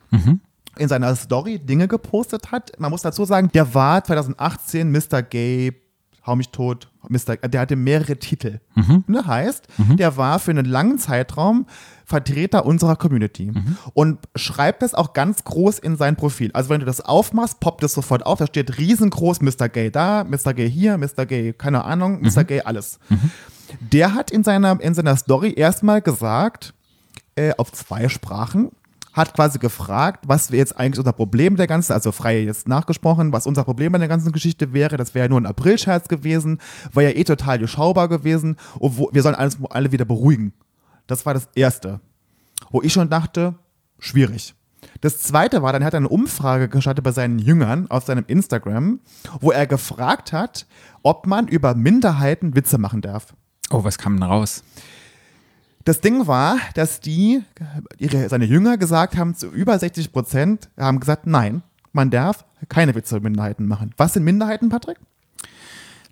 in 0.79 0.89
seiner 0.89 1.15
Story 1.17 1.59
Dinge 1.59 1.89
gepostet 1.89 2.53
hat. 2.53 2.73
Man 2.79 2.91
muss 2.91 3.03
dazu 3.03 3.25
sagen, 3.25 3.51
der 3.53 3.75
war 3.75 4.03
2018 4.05 4.91
Mr. 4.91 5.23
Gay, 5.23 5.73
hau 6.27 6.37
mich 6.37 6.51
tot, 6.51 6.89
Mr. 7.09 7.37
Der 7.37 7.61
hatte 7.61 7.77
mehrere 7.77 8.17
Titel. 8.17 8.61
Ne, 9.07 9.25
heißt, 9.27 9.69
der 9.97 10.17
war 10.17 10.39
für 10.39 10.51
einen 10.51 10.67
langen 10.67 10.99
Zeitraum 10.99 11.67
Vertreter 12.05 12.67
unserer 12.67 12.95
Community 12.97 13.53
und 13.95 14.19
schreibt 14.37 14.83
das 14.83 14.95
auch 14.95 15.13
ganz 15.13 15.43
groß 15.45 15.79
in 15.81 15.97
sein 15.97 16.15
Profil. 16.17 16.51
Also 16.53 16.71
wenn 16.71 16.81
du 16.81 16.87
das 16.87 17.01
aufmachst, 17.01 17.59
poppt 17.61 17.83
es 17.85 17.95
sofort 17.95 18.25
auf. 18.27 18.39
Da 18.39 18.47
steht 18.47 18.79
riesengroß 18.79 19.41
Mr. 19.41 19.69
Gay 19.69 19.91
da, 19.91 20.25
Mr. 20.25 20.55
Gay 20.55 20.71
hier, 20.71 20.99
Mr. 20.99 21.27
Gay, 21.27 21.53
keine 21.53 21.85
Ahnung, 21.85 22.21
Mr. 22.23 22.45
Gay 22.45 22.61
alles. 22.63 22.99
Der 23.81 24.15
hat 24.15 24.31
in 24.31 24.45
seiner, 24.45 24.81
in 24.81 24.95
seiner 24.95 25.17
Story 25.17 25.53
erstmal 25.57 26.01
gesagt, 26.01 26.75
äh, 27.35 27.53
auf 27.59 27.73
zwei 27.73 28.09
Sprachen, 28.09 28.71
hat 29.17 29.35
quasi 29.35 29.59
gefragt, 29.59 30.25
was 30.29 30.51
wäre 30.51 30.59
jetzt 30.59 30.79
eigentlich 30.79 30.99
unser 30.99 31.15
Problem 31.15 31.57
der 31.57 31.67
ganzen, 31.67 31.93
also 31.93 32.13
frei 32.13 32.43
jetzt 32.43 32.69
nachgesprochen, 32.69 33.33
was 33.33 33.47
unser 33.47 33.65
Problem 33.65 33.93
bei 33.93 33.99
der 33.99 34.09
ganzen 34.09 34.31
Geschichte 34.31 34.75
wäre. 34.75 34.99
Das 34.99 35.15
wäre 35.15 35.25
ja 35.25 35.29
nur 35.31 35.41
ein 35.41 35.47
Aprilscherz 35.47 36.09
gewesen, 36.09 36.59
war 36.93 37.03
ja 37.03 37.11
eh 37.11 37.25
total 37.25 37.59
durchschaubar 37.59 38.09
gewesen 38.09 38.57
und 38.79 38.99
wo, 38.99 39.09
wir 39.13 39.23
sollen 39.23 39.35
alles 39.35 39.57
alle 39.71 39.91
wieder 39.91 40.05
beruhigen. 40.05 40.53
Das 41.07 41.25
war 41.25 41.33
das 41.33 41.49
Erste, 41.55 42.01
wo 42.71 42.83
ich 42.83 42.93
schon 42.93 43.09
dachte, 43.09 43.55
schwierig. 43.99 44.55
Das 45.01 45.23
zweite 45.23 45.63
war, 45.63 45.73
dann 45.73 45.83
hat 45.85 45.95
er 45.95 45.99
eine 45.99 46.09
Umfrage 46.09 46.69
gestartet 46.69 47.03
bei 47.03 47.11
seinen 47.11 47.39
Jüngern 47.39 47.91
auf 47.91 48.05
seinem 48.05 48.25
Instagram, 48.27 49.01
wo 49.41 49.51
er 49.51 49.67
gefragt 49.67 50.33
hat, 50.33 50.67
ob 51.03 51.27
man 51.27 51.49
über 51.49 51.75
Minderheiten 51.75 52.55
Witze 52.55 52.77
machen 52.77 53.01
darf. 53.01 53.35
Oh, 53.71 53.83
was 53.83 53.97
kam 53.99 54.15
denn 54.15 54.25
raus? 54.25 54.63
Das 55.87 56.01
Ding 56.01 56.27
war, 56.27 56.59
dass 56.75 56.99
die, 56.99 57.45
ihre, 57.97 58.29
seine 58.29 58.45
Jünger 58.45 58.77
gesagt 58.77 59.17
haben, 59.17 59.37
zu 59.37 59.47
über 59.47 59.79
60 59.79 60.11
Prozent 60.11 60.69
haben 60.77 60.99
gesagt, 60.99 61.29
nein, 61.29 61.63
man 61.93 62.11
darf 62.11 62.45
keine 62.69 62.93
Witze 62.97 63.17
über 63.17 63.29
Minderheiten 63.29 63.69
machen. 63.69 63.95
Was 63.97 64.15
sind 64.15 64.25
Minderheiten, 64.25 64.69
Patrick? 64.69 64.99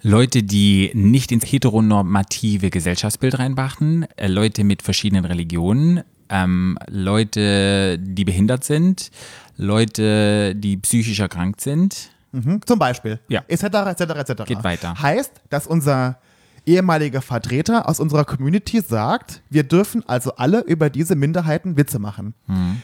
Leute, 0.00 0.44
die 0.44 0.92
nicht 0.94 1.32
ins 1.32 1.50
heteronormative 1.50 2.70
Gesellschaftsbild 2.70 3.36
reinbrachten, 3.40 4.06
äh, 4.14 4.28
Leute 4.28 4.62
mit 4.62 4.80
verschiedenen 4.80 5.24
Religionen, 5.24 6.04
ähm, 6.28 6.78
Leute, 6.88 7.98
die 7.98 8.24
behindert 8.24 8.62
sind, 8.62 9.10
Leute, 9.56 10.54
die 10.54 10.76
psychisch 10.76 11.18
erkrankt 11.18 11.60
sind. 11.60 12.10
Mhm, 12.30 12.60
zum 12.64 12.78
Beispiel. 12.78 13.18
Ja. 13.26 13.42
Etc., 13.48 13.64
etc., 13.64 14.00
etc. 14.00 14.44
Geht 14.46 14.62
weiter. 14.62 14.94
Heißt, 15.02 15.32
dass 15.50 15.66
unser 15.66 16.20
ehemaliger 16.66 17.22
Vertreter 17.22 17.88
aus 17.88 18.00
unserer 18.00 18.24
Community 18.24 18.80
sagt, 18.80 19.42
wir 19.50 19.64
dürfen 19.64 20.02
also 20.08 20.36
alle 20.36 20.60
über 20.60 20.90
diese 20.90 21.16
Minderheiten 21.16 21.76
Witze 21.76 21.98
machen. 21.98 22.34
Mhm. 22.46 22.82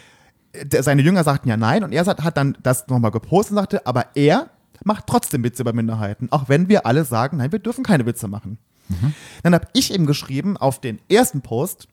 Der, 0.65 0.83
seine 0.83 1.03
Jünger 1.03 1.25
sagten 1.25 1.49
ja 1.49 1.57
nein 1.57 1.85
und 1.85 1.93
er 1.93 2.05
sagt, 2.05 2.25
hat 2.25 2.37
dann 2.37 2.57
das 2.63 2.89
nochmal 2.89 3.13
gepostet 3.13 3.53
und 3.53 3.59
sagte, 3.59 3.87
aber 3.87 4.07
er 4.15 4.51
macht 4.85 5.07
trotzdem 5.07 5.45
Witze 5.45 5.63
über 5.63 5.73
Minderheiten, 5.73 6.29
auch 6.31 6.49
wenn 6.49 6.69
wir 6.69 6.87
alle 6.87 7.05
sagen, 7.05 7.37
nein, 7.37 7.53
wir 7.53 7.59
dürfen 7.59 7.85
keine 7.85 8.07
Witze 8.07 8.29
machen. 8.29 8.59
Dann 9.43 9.55
habe 9.55 9.67
ich 9.73 9.95
ihm 9.95 10.07
geschrieben 10.07 10.57
auf 10.57 10.81
den 10.81 10.99
ersten 11.09 11.43
Post, 11.43 11.89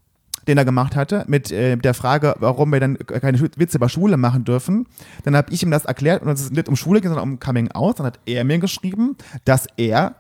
den 0.47 0.57
er 0.57 0.65
gemacht 0.65 0.95
hatte, 0.95 1.25
mit 1.27 1.51
äh, 1.51 1.75
der 1.75 1.93
Frage, 1.93 2.35
warum 2.39 2.71
wir 2.71 2.79
dann 2.79 2.97
keine 2.97 3.39
Witze 3.39 3.77
über 3.77 3.89
Schule 3.89 4.17
machen 4.17 4.45
dürfen. 4.45 4.87
Dann 5.23 5.35
habe 5.35 5.51
ich 5.51 5.61
ihm 5.61 5.71
das 5.71 5.85
erklärt 5.85 6.23
und 6.23 6.29
es 6.29 6.41
ist 6.41 6.53
nicht 6.53 6.69
um 6.69 6.75
Schule 6.75 7.01
sondern 7.03 7.21
um 7.21 7.39
Coming 7.39 7.71
Out. 7.71 7.99
Dann 7.99 8.05
hat 8.05 8.19
er 8.25 8.43
mir 8.43 8.59
geschrieben, 8.59 9.17
dass 9.45 9.67
er, 9.77 10.15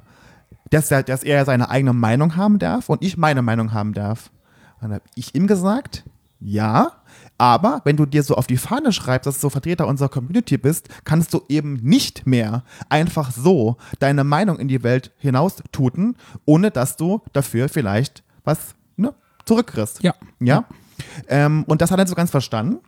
dass 0.69 0.91
er, 0.91 1.03
dass 1.03 1.23
er 1.23 1.45
seine 1.45 1.69
eigene 1.69 1.93
Meinung 1.93 2.35
haben 2.35 2.59
darf 2.59 2.89
und 2.89 3.03
ich 3.03 3.17
meine 3.17 3.41
Meinung 3.41 3.73
haben 3.73 3.93
darf. 3.93 4.31
Dann 4.81 4.93
habe 4.93 5.03
ich 5.15 5.33
ihm 5.35 5.47
gesagt, 5.47 6.03
ja, 6.39 6.91
aber 7.37 7.81
wenn 7.83 7.97
du 7.97 8.05
dir 8.05 8.23
so 8.23 8.35
auf 8.35 8.47
die 8.47 8.57
Fahne 8.57 8.91
schreibst, 8.91 9.25
dass 9.25 9.39
du 9.39 9.49
Vertreter 9.49 9.87
unserer 9.87 10.09
Community 10.09 10.57
bist, 10.57 10.89
kannst 11.03 11.33
du 11.33 11.41
eben 11.49 11.75
nicht 11.75 12.27
mehr 12.27 12.63
einfach 12.89 13.31
so 13.31 13.77
deine 13.99 14.23
Meinung 14.23 14.59
in 14.59 14.67
die 14.67 14.83
Welt 14.83 15.11
hinaus 15.17 15.63
tuten, 15.71 16.15
ohne 16.45 16.71
dass 16.71 16.95
du 16.95 17.21
dafür 17.33 17.69
vielleicht 17.69 18.23
was 18.43 18.75
ne, 18.97 19.13
zurückkriegst. 19.45 20.03
Ja. 20.03 20.13
Ja. 20.39 20.65
Ähm, 21.27 21.63
und 21.67 21.81
das 21.81 21.91
hat 21.91 21.99
er 21.99 22.07
so 22.07 22.15
ganz 22.15 22.31
verstanden. 22.31 22.79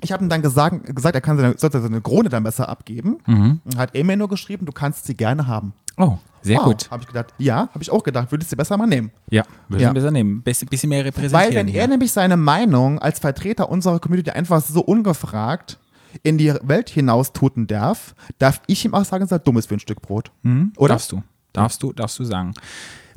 Ich 0.00 0.12
habe 0.12 0.24
ihm 0.24 0.28
dann 0.28 0.42
gesagt, 0.42 0.94
gesagt 0.94 1.14
er 1.14 1.20
kann 1.20 1.36
seine, 1.36 1.58
sollte 1.58 1.80
seine 1.80 2.00
Krone 2.00 2.28
dann 2.28 2.42
besser 2.44 2.68
abgeben. 2.68 3.18
Mhm. 3.26 3.60
Hat 3.76 3.94
er 3.94 4.04
mir 4.04 4.16
nur 4.16 4.28
geschrieben, 4.28 4.64
du 4.66 4.72
kannst 4.72 5.06
sie 5.06 5.16
gerne 5.16 5.46
haben. 5.46 5.72
Oh, 5.96 6.18
sehr 6.42 6.58
Wow, 6.58 6.64
gut. 6.66 6.90
Habe 6.90 7.02
ich 7.02 7.08
gedacht, 7.08 7.34
ja, 7.38 7.68
habe 7.74 7.82
ich 7.82 7.90
auch 7.90 8.04
gedacht, 8.04 8.30
würdest 8.30 8.52
du 8.52 8.56
besser 8.56 8.76
mal 8.76 8.86
nehmen. 8.86 9.10
Ja, 9.30 9.42
würde 9.68 9.82
Ja. 9.82 9.88
ich 9.90 9.94
besser 9.94 10.10
nehmen. 10.12 10.42
Bisschen, 10.42 10.68
bisschen 10.68 10.88
mehr 10.90 11.04
repräsentieren. 11.04 11.48
Weil 11.48 11.54
wenn 11.56 11.66
hier. 11.66 11.80
er 11.80 11.88
nämlich 11.88 12.12
seine 12.12 12.36
Meinung 12.36 13.00
als 13.00 13.18
Vertreter 13.18 13.68
unserer 13.68 13.98
Community 13.98 14.30
einfach 14.30 14.62
so 14.62 14.80
ungefragt 14.82 15.78
in 16.22 16.38
die 16.38 16.54
Welt 16.62 16.88
hinaus 16.88 17.32
tuten 17.32 17.66
darf, 17.66 18.14
darf 18.38 18.60
ich 18.68 18.84
ihm 18.84 18.94
auch 18.94 19.04
sagen, 19.04 19.24
dass 19.24 19.32
er 19.32 19.40
dumm 19.40 19.58
ist 19.58 19.66
für 19.68 19.74
ein 19.74 19.80
Stück 19.80 20.00
Brot. 20.00 20.30
Oder? 20.76 20.94
Darfst 20.94 21.10
du. 21.12 21.22
Darfst 21.52 21.82
du, 21.82 21.92
darfst 21.92 22.18
du 22.20 22.24
sagen. 22.24 22.54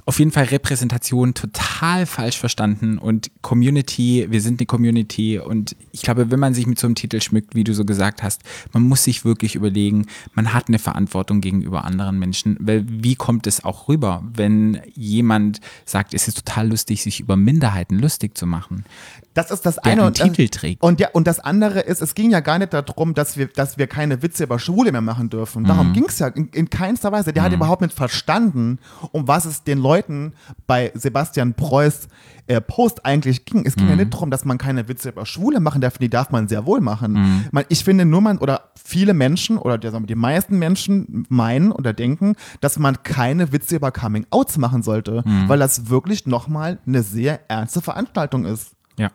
Auf 0.05 0.19
jeden 0.19 0.31
Fall 0.31 0.45
Repräsentation 0.45 1.33
total 1.33 2.05
falsch 2.05 2.37
verstanden 2.37 2.97
und 2.97 3.31
Community, 3.41 4.27
wir 4.29 4.41
sind 4.41 4.59
eine 4.59 4.65
Community 4.65 5.39
und 5.39 5.75
ich 5.91 6.01
glaube, 6.01 6.31
wenn 6.31 6.39
man 6.39 6.53
sich 6.53 6.65
mit 6.65 6.79
so 6.79 6.87
einem 6.87 6.95
Titel 6.95 7.21
schmückt, 7.21 7.55
wie 7.55 7.63
du 7.63 7.73
so 7.73 7.85
gesagt 7.85 8.23
hast, 8.23 8.41
man 8.73 8.83
muss 8.83 9.03
sich 9.03 9.25
wirklich 9.25 9.55
überlegen, 9.55 10.07
man 10.33 10.53
hat 10.53 10.67
eine 10.67 10.79
Verantwortung 10.79 11.41
gegenüber 11.41 11.85
anderen 11.85 12.17
Menschen, 12.17 12.57
weil 12.59 12.85
wie 12.87 13.15
kommt 13.15 13.47
es 13.47 13.63
auch 13.63 13.87
rüber, 13.87 14.23
wenn 14.33 14.81
jemand 14.93 15.59
sagt, 15.85 16.13
es 16.13 16.27
ist 16.27 16.45
total 16.45 16.69
lustig, 16.69 17.03
sich 17.03 17.19
über 17.19 17.37
Minderheiten 17.37 17.99
lustig 17.99 18.37
zu 18.37 18.47
machen? 18.47 18.85
Das 19.33 19.49
ist 19.51 19.65
das 19.65 19.77
eine. 19.77 20.03
und 20.05 20.19
das, 20.19 20.27
Titel 20.27 20.49
trägt. 20.49 20.83
Und, 20.83 20.99
ja, 20.99 21.09
und 21.13 21.25
das 21.27 21.39
andere 21.39 21.79
ist, 21.79 22.01
es 22.01 22.15
ging 22.15 22.31
ja 22.31 22.41
gar 22.41 22.59
nicht 22.59 22.73
darum, 22.73 23.13
dass 23.13 23.37
wir, 23.37 23.47
dass 23.47 23.77
wir 23.77 23.87
keine 23.87 24.21
Witze 24.21 24.43
über 24.43 24.59
Schwule 24.59 24.91
mehr 24.91 25.01
machen 25.01 25.29
dürfen. 25.29 25.63
Darum 25.63 25.89
Mhm. 25.89 25.93
ging 25.93 26.05
es 26.09 26.19
ja 26.19 26.27
in, 26.27 26.47
in 26.49 26.69
keinster 26.69 27.11
Weise. 27.11 27.31
Der 27.33 27.43
hat 27.43 27.53
überhaupt 27.53 27.81
nicht 27.81 27.93
verstanden, 27.93 28.79
um 29.11 29.27
was 29.27 29.45
es 29.45 29.63
den 29.63 29.77
Leuten 29.77 30.33
bei 30.67 30.91
Sebastian 30.95 31.53
Preuß 31.53 32.07
äh, 32.47 32.59
Post 32.59 33.05
eigentlich 33.05 33.45
ging. 33.45 33.65
Es 33.65 33.75
ging 33.75 33.85
Mhm. 33.85 33.89
ja 33.91 33.95
nicht 33.97 34.13
darum, 34.13 34.31
dass 34.31 34.43
man 34.43 34.57
keine 34.57 34.87
Witze 34.89 35.09
über 35.09 35.25
Schwule 35.25 35.59
machen 35.59 35.79
darf. 35.79 35.97
Die 35.97 36.09
darf 36.09 36.31
man 36.31 36.47
sehr 36.47 36.65
wohl 36.65 36.81
machen. 36.81 37.13
Mhm. 37.13 37.45
Man, 37.51 37.63
ich 37.69 37.83
finde 37.85 38.03
nur 38.05 38.19
man, 38.21 38.37
oder 38.39 38.71
viele 38.83 39.13
Menschen, 39.13 39.57
oder 39.57 39.77
die 39.77 40.15
meisten 40.15 40.57
Menschen 40.59 41.25
meinen 41.29 41.71
oder 41.71 41.93
denken, 41.93 42.35
dass 42.59 42.77
man 42.79 43.01
keine 43.03 43.51
Witze 43.53 43.77
über 43.77 43.91
Coming 43.91 44.25
Outs 44.31 44.57
machen 44.57 44.83
sollte, 44.83 45.23
Mhm. 45.25 45.47
weil 45.47 45.59
das 45.59 45.89
wirklich 45.89 46.25
nochmal 46.25 46.79
eine 46.85 47.03
sehr 47.03 47.39
ernste 47.49 47.81
Veranstaltung 47.81 48.43
ist. 48.45 48.71
Ja. 48.97 49.11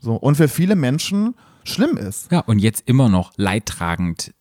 So, 0.00 0.14
und 0.14 0.36
für 0.36 0.48
viele 0.48 0.76
Menschen 0.76 1.34
schlimm 1.64 1.96
ist. 1.96 2.30
Ja, 2.30 2.40
und 2.40 2.58
jetzt 2.58 2.88
immer 2.88 3.08
noch 3.08 3.32
leidtragend 3.36 4.32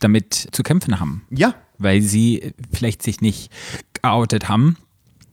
damit 0.00 0.48
zu 0.52 0.62
kämpfen 0.62 1.00
haben. 1.00 1.26
Ja, 1.30 1.54
weil 1.78 2.00
sie 2.00 2.54
vielleicht 2.72 3.02
sich 3.02 3.20
nicht 3.20 3.50
geoutet 3.92 4.48
haben, 4.48 4.76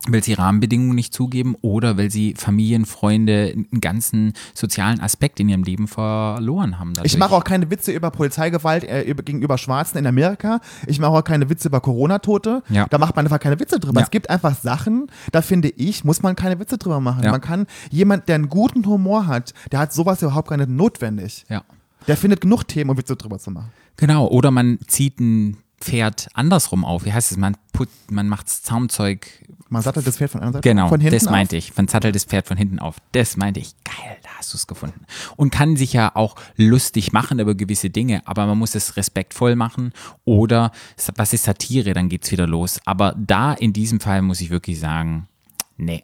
weil 0.08 0.24
sie 0.24 0.34
Rahmenbedingungen 0.34 0.96
nicht 0.96 1.14
zugeben 1.14 1.56
oder 1.62 1.98
weil 1.98 2.12
sie 2.12 2.34
Familien, 2.36 2.86
Freunde, 2.86 3.54
einen 3.54 3.80
ganzen 3.80 4.34
sozialen 4.54 5.00
Aspekt 5.00 5.40
in 5.40 5.48
ihrem 5.48 5.64
Leben 5.64 5.88
verloren 5.88 6.78
haben. 6.78 6.94
Dadurch. 6.94 7.14
ich 7.14 7.18
mache 7.18 7.34
auch 7.34 7.44
keine 7.44 7.70
Witze 7.70 7.94
über 7.94 8.12
Polizeigewalt 8.12 8.84
äh, 8.84 9.04
über, 9.04 9.24
gegenüber 9.24 9.58
Schwarzen 9.58 9.98
in 9.98 10.06
Amerika. 10.06 10.60
Ich 10.88 11.00
mache 11.00 11.12
auch 11.12 11.24
keine 11.24 11.50
Witze 11.50 11.70
über 11.70 11.80
Corona-Tote. 11.80 12.64
Ja. 12.70 12.86
Da 12.90 12.98
macht 12.98 13.16
man 13.16 13.26
einfach 13.26 13.40
keine 13.40 13.60
Witze 13.60 13.80
drüber. 13.80 14.02
Ja. 14.02 14.06
Es 14.06 14.12
gibt 14.12 14.30
einfach 14.30 14.56
Sachen, 14.56 15.08
da 15.32 15.42
finde 15.42 15.70
ich, 15.70 16.04
muss 16.04 16.22
man 16.22 16.36
keine 16.36 16.60
Witze 16.60 16.78
drüber 16.78 17.00
machen. 17.00 17.24
Ja. 17.24 17.32
Man 17.32 17.42
kann, 17.42 17.66
jemand, 17.90 18.28
der 18.28 18.36
einen 18.36 18.50
guten 18.50 18.86
Humor 18.86 19.28
hat, 19.28 19.54
der 19.72 19.80
hat 19.80 19.94
sowas 19.94 20.22
überhaupt 20.22 20.50
gar 20.50 20.58
nicht 20.58 20.70
notwendig. 20.70 21.46
Ja. 21.50 21.64
Der 22.08 22.18
findet 22.18 22.42
genug 22.42 22.68
Themen, 22.68 22.90
um 22.90 22.98
Witze 22.98 23.16
drüber 23.16 23.40
zu 23.40 23.52
machen. 23.52 23.72
Genau, 23.96 24.28
oder 24.28 24.52
man 24.52 24.80
zieht 24.88 25.20
ein 25.20 25.58
Pferd 25.84 26.30
andersrum 26.34 26.86
auf. 26.86 27.04
Wie 27.06 27.12
heißt 27.14 27.32
es? 27.32 27.38
Man, 27.38 27.58
put, 27.74 27.90
man 28.10 28.30
macht 28.30 28.50
Zaumzeug. 28.50 29.28
Man 29.70 29.82
sattelt 29.82 30.08
das 30.08 30.18
Pferd 30.18 30.32
von 30.32 30.42
einer 30.42 30.54
Seite 30.54 30.68
Genau, 30.70 30.88
von 30.88 31.02
hinten 31.02 31.16
das 31.16 31.26
auf. 31.28 31.32
meinte 31.32 31.58
ich. 31.58 31.76
Man 31.76 31.88
sattelt 31.88 32.16
das 32.16 32.24
Pferd 32.26 32.48
von 32.48 32.56
hinten 32.58 32.80
auf. 32.80 32.98
Das 33.12 33.38
meinte 33.38 33.60
ich. 33.60 33.74
Geil, 33.84 34.18
da 34.24 34.30
hast 34.38 34.54
du 34.54 34.58
es 34.58 34.68
gefunden. 34.68 35.06
Und 35.36 35.50
kann 35.52 35.76
sich 35.76 35.92
ja 35.94 36.16
auch 36.16 36.36
lustig 36.56 37.12
machen 37.12 37.40
über 37.40 37.54
gewisse 37.56 37.90
Dinge, 37.90 38.22
aber 38.26 38.46
man 38.46 38.58
muss 38.58 38.76
es 38.76 38.96
respektvoll 38.98 39.56
machen. 39.56 39.92
Oder 40.26 40.72
was 41.16 41.34
ist 41.34 41.44
Satire? 41.44 41.94
Dann 41.94 42.08
geht's 42.08 42.32
wieder 42.32 42.48
los. 42.48 42.80
Aber 42.86 43.14
da 43.18 43.54
in 43.54 43.74
diesem 43.74 44.00
Fall 44.00 44.22
muss 44.22 44.42
ich 44.42 44.50
wirklich 44.52 44.80
sagen, 44.80 45.28
nee. 45.78 46.04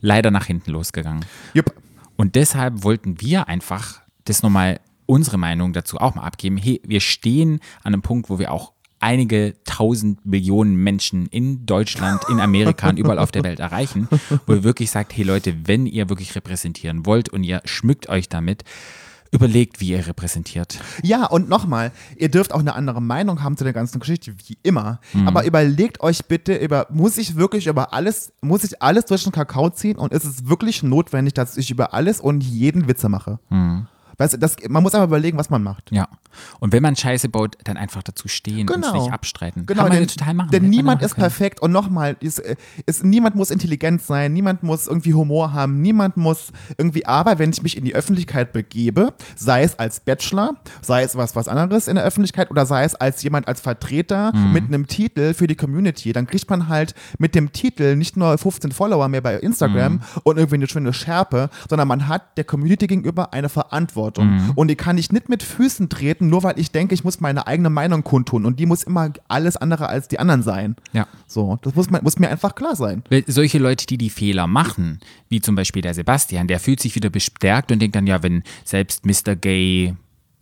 Leider 0.00 0.30
nach 0.30 0.46
hinten 0.46 0.70
losgegangen. 0.70 1.24
Jupp. 1.54 1.74
Und 2.16 2.36
deshalb 2.36 2.84
wollten 2.84 3.20
wir 3.20 3.48
einfach 3.48 4.00
das 4.24 4.42
nochmal 4.42 4.80
unsere 5.06 5.38
Meinung 5.38 5.72
dazu 5.72 5.98
auch 5.98 6.14
mal 6.14 6.22
abgeben. 6.22 6.56
Hey, 6.58 6.80
wir 6.84 7.00
stehen 7.00 7.60
an 7.82 7.94
einem 7.94 8.02
Punkt, 8.02 8.28
wo 8.30 8.38
wir 8.38 8.52
auch 8.52 8.72
einige 9.00 9.54
tausend 9.64 10.24
Millionen 10.26 10.74
Menschen 10.76 11.26
in 11.26 11.66
Deutschland, 11.66 12.22
in 12.28 12.40
Amerika 12.40 12.88
und 12.88 12.98
überall 12.98 13.18
auf 13.18 13.30
der 13.30 13.44
Welt 13.44 13.60
erreichen, 13.60 14.08
wo 14.46 14.54
ihr 14.54 14.64
wirklich 14.64 14.90
sagt, 14.90 15.16
hey 15.16 15.24
Leute, 15.24 15.54
wenn 15.64 15.86
ihr 15.86 16.08
wirklich 16.08 16.34
repräsentieren 16.34 17.06
wollt 17.06 17.28
und 17.28 17.44
ihr 17.44 17.60
schmückt 17.64 18.08
euch 18.08 18.28
damit, 18.28 18.64
überlegt, 19.30 19.80
wie 19.80 19.90
ihr 19.90 20.06
repräsentiert. 20.06 20.78
Ja, 21.02 21.26
und 21.26 21.48
nochmal, 21.48 21.92
ihr 22.16 22.30
dürft 22.30 22.52
auch 22.52 22.60
eine 22.60 22.74
andere 22.74 23.02
Meinung 23.02 23.42
haben 23.42 23.56
zu 23.56 23.64
der 23.64 23.72
ganzen 23.72 24.00
Geschichte, 24.00 24.34
wie 24.46 24.58
immer. 24.62 25.00
Mhm. 25.12 25.28
Aber 25.28 25.44
überlegt 25.44 26.00
euch 26.00 26.24
bitte 26.26 26.56
über, 26.56 26.86
muss 26.90 27.18
ich 27.18 27.36
wirklich 27.36 27.66
über 27.66 27.92
alles, 27.92 28.32
muss 28.40 28.64
ich 28.64 28.80
alles 28.82 29.04
durch 29.04 29.24
den 29.24 29.32
Kakao 29.32 29.70
ziehen 29.70 29.96
und 29.96 30.12
ist 30.12 30.24
es 30.24 30.48
wirklich 30.48 30.82
notwendig, 30.82 31.34
dass 31.34 31.56
ich 31.56 31.70
über 31.70 31.92
alles 31.94 32.20
und 32.20 32.42
jeden 32.42 32.88
Witze 32.88 33.08
mache? 33.08 33.38
Weißt 34.18 34.34
du, 34.34 34.38
das, 34.38 34.56
man 34.68 34.82
muss 34.82 34.94
aber 34.94 35.04
überlegen, 35.04 35.38
was 35.38 35.48
man 35.48 35.62
macht. 35.62 35.90
Ja. 35.92 36.08
Und 36.60 36.72
wenn 36.72 36.82
man 36.82 36.96
Scheiße 36.96 37.28
baut, 37.28 37.56
dann 37.64 37.76
einfach 37.76 38.02
dazu 38.02 38.26
stehen 38.28 38.60
und 38.60 38.66
Genau. 38.66 38.88
es 38.88 38.92
nicht 38.94 39.12
abstreiten. 39.12 39.64
Genau, 39.64 39.82
Kann 39.82 39.88
man 39.90 39.98
denn, 39.98 40.08
total 40.08 40.34
machen. 40.34 40.50
denn 40.50 40.62
Hätte 40.64 40.70
niemand 40.70 41.00
machen 41.00 41.06
ist 41.06 41.14
können. 41.14 41.22
perfekt 41.22 41.60
und 41.60 41.70
nochmal, 41.72 42.16
ist, 42.20 42.40
äh, 42.40 42.56
ist, 42.86 43.04
niemand 43.04 43.36
muss 43.36 43.50
intelligent 43.50 44.02
sein, 44.02 44.32
niemand 44.32 44.62
muss 44.64 44.86
irgendwie 44.88 45.14
Humor 45.14 45.52
haben, 45.52 45.80
niemand 45.80 46.16
muss 46.16 46.52
irgendwie, 46.76 47.06
aber 47.06 47.38
wenn 47.38 47.50
ich 47.50 47.62
mich 47.62 47.76
in 47.76 47.84
die 47.84 47.94
Öffentlichkeit 47.94 48.52
begebe, 48.52 49.14
sei 49.36 49.62
es 49.62 49.78
als 49.78 50.00
Bachelor, 50.00 50.54
sei 50.82 51.02
es 51.04 51.16
was, 51.16 51.36
was 51.36 51.46
anderes 51.48 51.86
in 51.88 51.94
der 51.94 52.04
Öffentlichkeit 52.04 52.50
oder 52.50 52.66
sei 52.66 52.84
es 52.84 52.94
als 52.96 53.22
jemand 53.22 53.46
als 53.48 53.60
Vertreter 53.60 54.32
Mhm. 54.34 54.52
mit 54.52 54.64
einem 54.64 54.86
Titel 54.88 55.32
für 55.32 55.46
die 55.46 55.54
Community, 55.56 56.12
dann 56.12 56.26
kriegt 56.26 56.50
man 56.50 56.68
halt 56.68 56.94
mit 57.18 57.34
dem 57.34 57.52
Titel 57.52 57.94
nicht 57.96 58.16
nur 58.16 58.36
15 58.36 58.72
Follower 58.72 59.08
mehr 59.08 59.20
bei 59.20 59.36
Instagram 59.38 59.94
Mhm. 59.94 60.00
und 60.24 60.36
irgendwie 60.38 60.56
eine 60.56 60.66
schöne 60.68 60.92
Schärpe, 60.92 61.50
sondern 61.70 61.86
man 61.88 62.08
hat 62.08 62.36
der 62.36 62.44
Community 62.44 62.86
gegenüber 62.88 63.32
eine 63.32 63.48
Verantwortung 63.48 64.07
Mhm. 64.16 64.52
und 64.54 64.68
die 64.68 64.76
kann 64.76 64.98
ich 64.98 65.12
nicht 65.12 65.28
mit 65.28 65.42
Füßen 65.42 65.88
treten, 65.88 66.28
nur 66.28 66.42
weil 66.42 66.58
ich 66.58 66.70
denke, 66.72 66.94
ich 66.94 67.04
muss 67.04 67.20
meine 67.20 67.46
eigene 67.46 67.70
Meinung 67.70 68.04
kundtun 68.04 68.46
und 68.46 68.58
die 68.58 68.66
muss 68.66 68.82
immer 68.82 69.12
alles 69.28 69.56
andere 69.56 69.88
als 69.88 70.08
die 70.08 70.18
anderen 70.18 70.42
sein. 70.42 70.76
Ja. 70.92 71.06
So, 71.26 71.58
das 71.62 71.74
muss, 71.74 71.90
man, 71.90 72.02
muss 72.02 72.18
mir 72.18 72.28
einfach 72.28 72.54
klar 72.54 72.76
sein. 72.76 73.02
Solche 73.26 73.58
Leute, 73.58 73.86
die 73.86 73.98
die 73.98 74.10
Fehler 74.10 74.46
machen, 74.46 75.00
wie 75.28 75.40
zum 75.40 75.54
Beispiel 75.54 75.82
der 75.82 75.94
Sebastian, 75.94 76.48
der 76.48 76.60
fühlt 76.60 76.80
sich 76.80 76.94
wieder 76.94 77.10
bestärkt 77.10 77.72
und 77.72 77.80
denkt 77.80 77.96
dann, 77.96 78.06
ja, 78.06 78.22
wenn 78.22 78.42
selbst 78.64 79.04
Mr. 79.06 79.36
Gay 79.36 79.94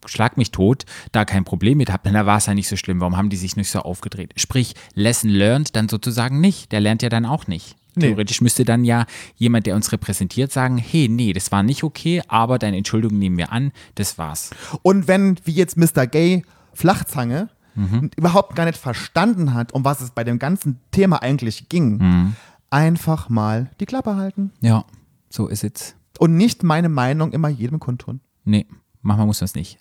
schlag 0.08 0.36
mich 0.36 0.50
tot, 0.50 0.84
da 1.12 1.24
kein 1.24 1.44
Problem 1.44 1.78
mit 1.78 1.92
habt, 1.92 2.06
dann 2.06 2.14
war 2.26 2.38
es 2.38 2.46
ja 2.46 2.54
nicht 2.54 2.68
so 2.68 2.76
schlimm. 2.76 3.00
Warum 3.00 3.16
haben 3.16 3.30
die 3.30 3.36
sich 3.36 3.56
nicht 3.56 3.70
so 3.70 3.80
aufgedreht? 3.80 4.32
Sprich, 4.36 4.74
Lesson 4.94 5.30
learned 5.30 5.74
dann 5.76 5.88
sozusagen 5.88 6.40
nicht. 6.40 6.72
Der 6.72 6.80
lernt 6.80 7.02
ja 7.02 7.08
dann 7.08 7.26
auch 7.26 7.46
nicht. 7.46 7.76
Nee. 7.96 8.08
Theoretisch 8.08 8.40
müsste 8.42 8.64
dann 8.64 8.84
ja 8.84 9.06
jemand, 9.36 9.66
der 9.66 9.74
uns 9.74 9.90
repräsentiert, 9.90 10.52
sagen, 10.52 10.76
hey, 10.78 11.08
nee, 11.08 11.32
das 11.32 11.50
war 11.50 11.62
nicht 11.62 11.82
okay, 11.82 12.22
aber 12.28 12.58
deine 12.58 12.76
Entschuldigung 12.76 13.18
nehmen 13.18 13.38
wir 13.38 13.50
an, 13.52 13.72
das 13.94 14.18
war's. 14.18 14.50
Und 14.82 15.08
wenn, 15.08 15.36
wie 15.44 15.52
jetzt 15.52 15.76
Mr. 15.76 16.06
Gay 16.06 16.42
Flachzange 16.74 17.48
Mhm. 17.74 18.10
überhaupt 18.16 18.54
gar 18.56 18.64
nicht 18.64 18.78
verstanden 18.78 19.52
hat, 19.52 19.72
um 19.72 19.84
was 19.84 20.00
es 20.00 20.10
bei 20.10 20.24
dem 20.24 20.38
ganzen 20.38 20.78
Thema 20.92 21.20
eigentlich 21.22 21.68
ging, 21.68 21.98
Mhm. 21.98 22.36
einfach 22.70 23.28
mal 23.28 23.70
die 23.80 23.86
Klappe 23.86 24.16
halten 24.16 24.50
Ja, 24.60 24.84
so 25.28 25.46
ist 25.48 25.62
es. 25.64 25.94
und 26.18 26.36
nicht 26.36 26.62
meine 26.62 26.88
Meinung 26.88 27.32
immer 27.32 27.48
jedem 27.48 27.78
kundtun. 27.78 28.20
Nee, 28.44 28.66
manchmal 29.02 29.26
muss 29.26 29.40
man 29.40 29.46
es 29.46 29.54
nicht. 29.54 29.78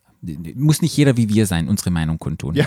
Muss 0.55 0.81
nicht 0.81 0.95
jeder 0.97 1.15
wie 1.17 1.29
wir 1.29 1.45
sein, 1.47 1.69
unsere 1.69 1.89
Meinung 1.91 2.17
kundtun. 2.19 2.55
Ja. 2.55 2.65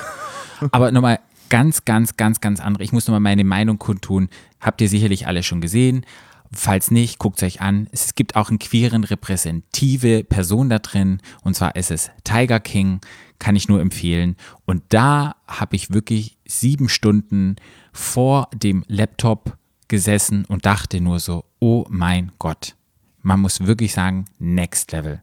Aber 0.73 0.93
nochmal 0.93 1.19
ganz, 1.49 1.85
ganz, 1.85 2.17
ganz, 2.17 2.41
ganz 2.41 2.61
andere. 2.61 2.85
Ich 2.85 2.93
muss 2.93 3.07
nochmal 3.07 3.21
meine 3.21 3.45
Meinung 3.45 3.79
kundtun. 3.79 4.29
Habt 4.61 4.81
ihr 4.81 4.89
sicherlich 4.89 5.27
alle 5.27 5.43
schon 5.43 5.61
gesehen. 5.61 6.05
Falls 6.53 6.91
nicht, 6.91 7.19
guckt 7.19 7.37
es 7.39 7.43
euch 7.43 7.61
an. 7.61 7.89
Es 7.93 8.15
gibt 8.15 8.35
auch 8.35 8.49
einen 8.49 8.59
queeren 8.59 9.05
repräsentative 9.05 10.25
Person 10.25 10.71
da 10.71 10.79
drin. 10.79 11.21
Und 11.43 11.55
zwar 11.55 11.77
ist 11.77 11.91
es 11.91 12.11
Tiger 12.25 12.61
King. 12.61 13.01
Kann 13.39 13.57
ich 13.57 13.69
nur 13.69 13.81
empfehlen. 13.81 14.37
Und 14.65 14.83
da 14.89 15.37
habe 15.47 15.77
ich 15.77 15.93
wirklich 15.93 16.39
sieben 16.47 16.89
Stunden 16.89 17.57
vor 17.93 18.49
dem 18.55 18.85
Laptop 18.89 19.57
gesessen 19.89 20.45
und 20.47 20.67
dachte 20.67 21.01
nur 21.01 21.21
so, 21.21 21.45
oh 21.59 21.85
mein 21.89 22.33
Gott. 22.39 22.75
Man 23.23 23.41
muss 23.41 23.67
wirklich 23.67 23.93
sagen, 23.93 24.25
next 24.39 24.93
level 24.93 25.23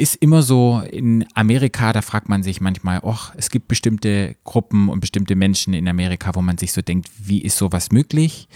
ist 0.00 0.16
immer 0.16 0.42
so 0.42 0.80
in 0.90 1.26
Amerika, 1.34 1.92
da 1.92 2.02
fragt 2.02 2.28
man 2.28 2.42
sich 2.42 2.60
manchmal, 2.60 3.02
ach, 3.04 3.34
es 3.36 3.50
gibt 3.50 3.68
bestimmte 3.68 4.36
Gruppen 4.44 4.88
und 4.88 5.00
bestimmte 5.00 5.36
Menschen 5.36 5.74
in 5.74 5.86
Amerika, 5.88 6.34
wo 6.34 6.40
man 6.40 6.58
sich 6.58 6.72
so 6.72 6.80
denkt, 6.80 7.10
wie 7.18 7.42
ist 7.42 7.58
sowas 7.58 7.92
möglich? 7.92 8.48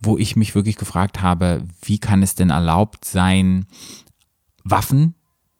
Wo 0.00 0.16
ich 0.16 0.36
mich 0.36 0.54
wirklich 0.54 0.76
gefragt 0.76 1.20
habe, 1.20 1.62
wie 1.82 1.98
kann 1.98 2.22
es 2.22 2.34
denn 2.34 2.50
erlaubt 2.50 3.04
sein, 3.04 3.66
Waffen 4.64 5.14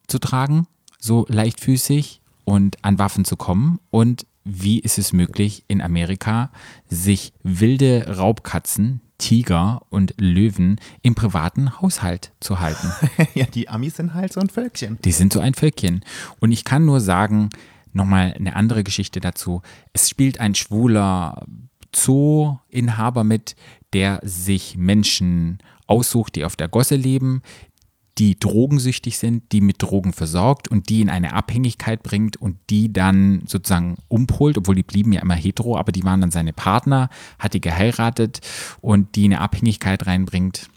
zu 0.07 0.19
tragen, 0.19 0.67
so 0.99 1.25
leichtfüßig 1.29 2.21
und 2.43 2.83
an 2.83 2.99
Waffen 2.99 3.23
zu 3.23 3.35
kommen 3.35 3.79
und 3.89 4.25
wie 4.43 4.79
ist 4.79 4.97
es 4.97 5.13
möglich, 5.13 5.65
in 5.67 5.81
Amerika 5.81 6.51
sich 6.89 7.33
wilde 7.43 8.15
Raubkatzen, 8.17 9.01
Tiger 9.17 9.81
und 9.89 10.13
Löwen 10.17 10.79
im 11.01 11.15
privaten 11.15 11.81
Haushalt 11.81 12.31
zu 12.39 12.59
halten. 12.59 12.91
ja, 13.33 13.45
die 13.45 13.69
Amis 13.69 13.95
sind 13.95 14.13
halt 14.13 14.33
so 14.33 14.39
ein 14.39 14.49
Völkchen. 14.49 14.99
Die 15.03 15.11
sind 15.11 15.33
so 15.33 15.39
ein 15.39 15.53
Völkchen. 15.53 16.03
Und 16.39 16.51
ich 16.51 16.63
kann 16.63 16.85
nur 16.85 16.99
sagen, 16.99 17.49
nochmal 17.93 18.33
eine 18.37 18.55
andere 18.55 18.83
Geschichte 18.83 19.19
dazu. 19.19 19.61
Es 19.93 20.09
spielt 20.09 20.39
ein 20.39 20.55
schwuler 20.55 21.45
Zoo-Inhaber 21.95 23.23
mit, 23.23 23.55
der 23.93 24.19
sich 24.23 24.77
Menschen 24.77 25.59
aussucht, 25.87 26.35
die 26.35 26.45
auf 26.45 26.55
der 26.55 26.67
Gosse 26.67 26.95
leben, 26.95 27.41
die 28.17 28.39
drogensüchtig 28.39 29.17
sind, 29.17 29.51
die 29.51 29.61
mit 29.61 29.81
Drogen 29.81 30.13
versorgt 30.13 30.67
und 30.67 30.89
die 30.89 31.01
in 31.01 31.09
eine 31.09 31.33
Abhängigkeit 31.33 32.01
bringt 32.01 32.37
und 32.37 32.57
die 32.69 32.91
dann 32.91 33.43
sozusagen 33.45 33.97
umpolt, 34.07 34.57
obwohl 34.57 34.75
die 34.75 34.83
blieben 34.83 35.13
ja 35.13 35.21
immer 35.21 35.35
hetero, 35.35 35.77
aber 35.77 35.91
die 35.91 36.03
waren 36.03 36.21
dann 36.21 36.31
seine 36.31 36.53
Partner, 36.53 37.09
hat 37.37 37.53
die 37.53 37.61
geheiratet 37.61 38.39
und 38.81 39.15
die 39.15 39.25
in 39.25 39.33
eine 39.33 39.41
Abhängigkeit 39.41 40.07
reinbringt 40.07 40.69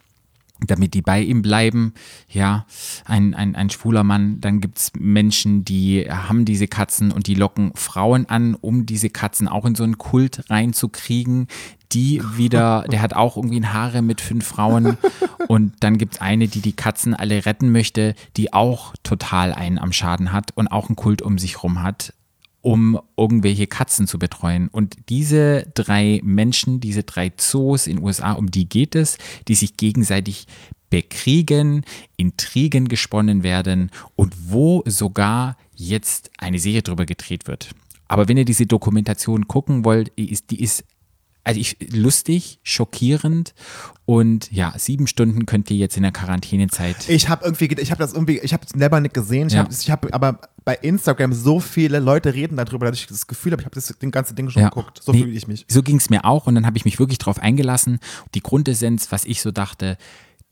damit 0.66 0.94
die 0.94 1.02
bei 1.02 1.20
ihm 1.20 1.42
bleiben. 1.42 1.94
Ja, 2.28 2.66
ein, 3.04 3.34
ein, 3.34 3.54
ein 3.56 3.70
schwuler 3.70 4.04
Mann. 4.04 4.40
Dann 4.40 4.60
gibt 4.60 4.78
es 4.78 4.92
Menschen, 4.98 5.64
die 5.64 6.06
haben 6.10 6.44
diese 6.44 6.68
Katzen 6.68 7.12
und 7.12 7.26
die 7.26 7.34
locken 7.34 7.72
Frauen 7.74 8.26
an, 8.28 8.54
um 8.54 8.86
diese 8.86 9.10
Katzen 9.10 9.48
auch 9.48 9.64
in 9.64 9.74
so 9.74 9.84
einen 9.84 9.98
Kult 9.98 10.50
reinzukriegen 10.50 11.48
die 11.92 12.22
wieder, 12.36 12.84
der 12.90 13.02
hat 13.02 13.14
auch 13.14 13.36
irgendwie 13.36 13.58
ein 13.58 13.72
Haare 13.72 14.02
mit 14.02 14.20
fünf 14.20 14.46
Frauen. 14.46 14.96
Und 15.48 15.74
dann 15.80 15.98
gibt 15.98 16.14
es 16.14 16.20
eine, 16.20 16.46
die 16.46 16.60
die 16.60 16.72
Katzen 16.72 17.14
alle 17.14 17.46
retten 17.46 17.72
möchte, 17.72 18.14
die 18.36 18.52
auch 18.52 18.94
total 19.02 19.52
einen 19.52 19.78
am 19.78 19.92
Schaden 19.92 20.32
hat 20.32 20.52
und 20.54 20.68
auch 20.68 20.88
einen 20.88 20.96
Kult 20.96 21.22
um 21.22 21.38
sich 21.38 21.62
rum 21.62 21.82
hat, 21.82 22.14
um 22.62 23.00
irgendwelche 23.16 23.66
Katzen 23.66 24.06
zu 24.06 24.18
betreuen. 24.18 24.68
Und 24.68 24.96
diese 25.08 25.70
drei 25.74 26.20
Menschen, 26.22 26.80
diese 26.80 27.02
drei 27.02 27.32
Zoos 27.36 27.86
in 27.86 27.96
den 27.96 28.04
USA, 28.04 28.32
um 28.32 28.50
die 28.50 28.68
geht 28.68 28.94
es, 28.94 29.18
die 29.48 29.54
sich 29.54 29.76
gegenseitig 29.76 30.46
bekriegen, 30.90 31.84
Intrigen 32.16 32.88
gesponnen 32.88 33.42
werden 33.42 33.90
und 34.16 34.34
wo 34.50 34.82
sogar 34.86 35.56
jetzt 35.74 36.30
eine 36.36 36.58
Serie 36.58 36.82
drüber 36.82 37.06
gedreht 37.06 37.46
wird. 37.46 37.70
Aber 38.08 38.28
wenn 38.28 38.36
ihr 38.36 38.44
diese 38.44 38.66
Dokumentation 38.66 39.46
gucken 39.46 39.84
wollt, 39.84 40.12
die 40.18 40.60
ist, 40.60 40.84
also 41.44 41.58
ich, 41.60 41.76
lustig, 41.92 42.60
schockierend 42.62 43.54
und 44.04 44.50
ja, 44.52 44.74
sieben 44.76 45.06
Stunden 45.06 45.46
könnt 45.46 45.70
ihr 45.70 45.76
jetzt 45.76 45.96
in 45.96 46.02
der 46.02 46.12
Quarantänezeit. 46.12 47.08
Ich 47.08 47.28
habe 47.28 47.44
irgendwie, 47.44 47.66
ich 47.80 47.90
habe 47.90 47.98
das 48.00 48.12
irgendwie, 48.12 48.38
ich 48.40 48.52
habe 48.52 48.64
es 48.64 48.72
selber 48.78 49.00
nicht 49.00 49.14
gesehen. 49.14 49.48
Ich 49.48 49.54
Ja. 49.54 49.64
habe 49.64 50.08
hab 50.08 50.14
aber 50.14 50.40
bei 50.64 50.74
Instagram 50.74 51.32
so 51.32 51.58
viele 51.60 51.98
Leute 52.00 52.34
reden 52.34 52.56
darüber, 52.56 52.90
dass 52.90 53.00
ich 53.00 53.06
das 53.06 53.26
Gefühl 53.26 53.52
habe, 53.52 53.62
ich 53.62 53.66
habe 53.66 53.74
das 53.74 53.86
den 53.98 54.10
ganze 54.10 54.34
Ding 54.34 54.50
schon 54.50 54.62
Ja. 54.62 54.68
geguckt. 54.68 55.00
So 55.02 55.12
Nee, 55.12 55.22
fühle 55.22 55.32
ich 55.32 55.46
mich. 55.48 55.64
So 55.68 55.82
ging 55.82 55.96
es 55.96 56.10
mir 56.10 56.24
auch 56.24 56.46
und 56.46 56.54
dann 56.54 56.66
habe 56.66 56.76
ich 56.76 56.84
mich 56.84 56.98
wirklich 56.98 57.18
drauf 57.18 57.38
eingelassen. 57.38 57.98
Die 58.34 58.42
Grundessenz, 58.42 59.10
was 59.10 59.24
ich 59.24 59.40
so 59.40 59.50
dachte, 59.50 59.96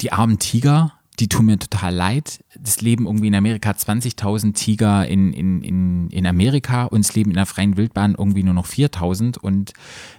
die 0.01 0.13
armen 0.13 0.39
Tiger, 0.39 0.93
die 1.19 1.29
tun 1.29 1.47
mir 1.47 1.59
total 1.59 1.95
leid. 1.95 2.45
Das 2.59 2.81
leben 2.81 3.07
irgendwie 3.07 3.27
in 3.29 3.35
Amerika 3.35 3.71
20.000 3.71 4.55
Tiger 4.55 5.07
in, 5.07 5.33
in, 5.33 5.63
in, 5.63 6.11
in 6.11 6.27
Amerika 6.27 6.85
und 6.85 7.01
es 7.01 7.15
leben 7.15 7.31
in 7.31 7.37
der 7.37 7.47
freien 7.47 7.77
Wildbahn 7.77 8.15
irgendwie 8.17 8.43
nur 8.43 8.55
noch 8.55 8.67
4.000. 8.67 9.39
Und 9.39 9.73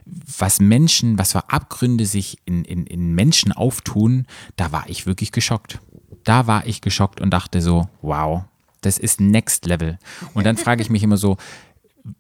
was 0.06 0.60
Menschen, 0.60 1.18
was 1.18 1.32
für 1.32 1.50
Abgründe 1.50 2.06
sich 2.06 2.38
in, 2.46 2.66
in, 2.66 2.86
in 2.86 3.14
Menschen 3.16 3.52
auftun, 3.52 4.26
da 4.58 4.72
war 4.72 4.90
ich 4.90 5.06
wirklich 5.06 5.32
geschockt. 5.32 5.80
Da 6.24 6.48
war 6.48 6.68
ich 6.68 6.82
geschockt 6.82 7.22
und 7.22 7.32
dachte 7.32 7.62
so, 7.62 7.88
wow, 8.02 8.44
das 8.82 8.98
ist 8.98 9.22
Next 9.22 9.66
Level. 9.66 9.98
Und 10.34 10.46
dann 10.46 10.58
frage 10.58 10.82
ich 10.82 10.90
mich 10.90 11.04
immer 11.04 11.18
so, 11.18 11.38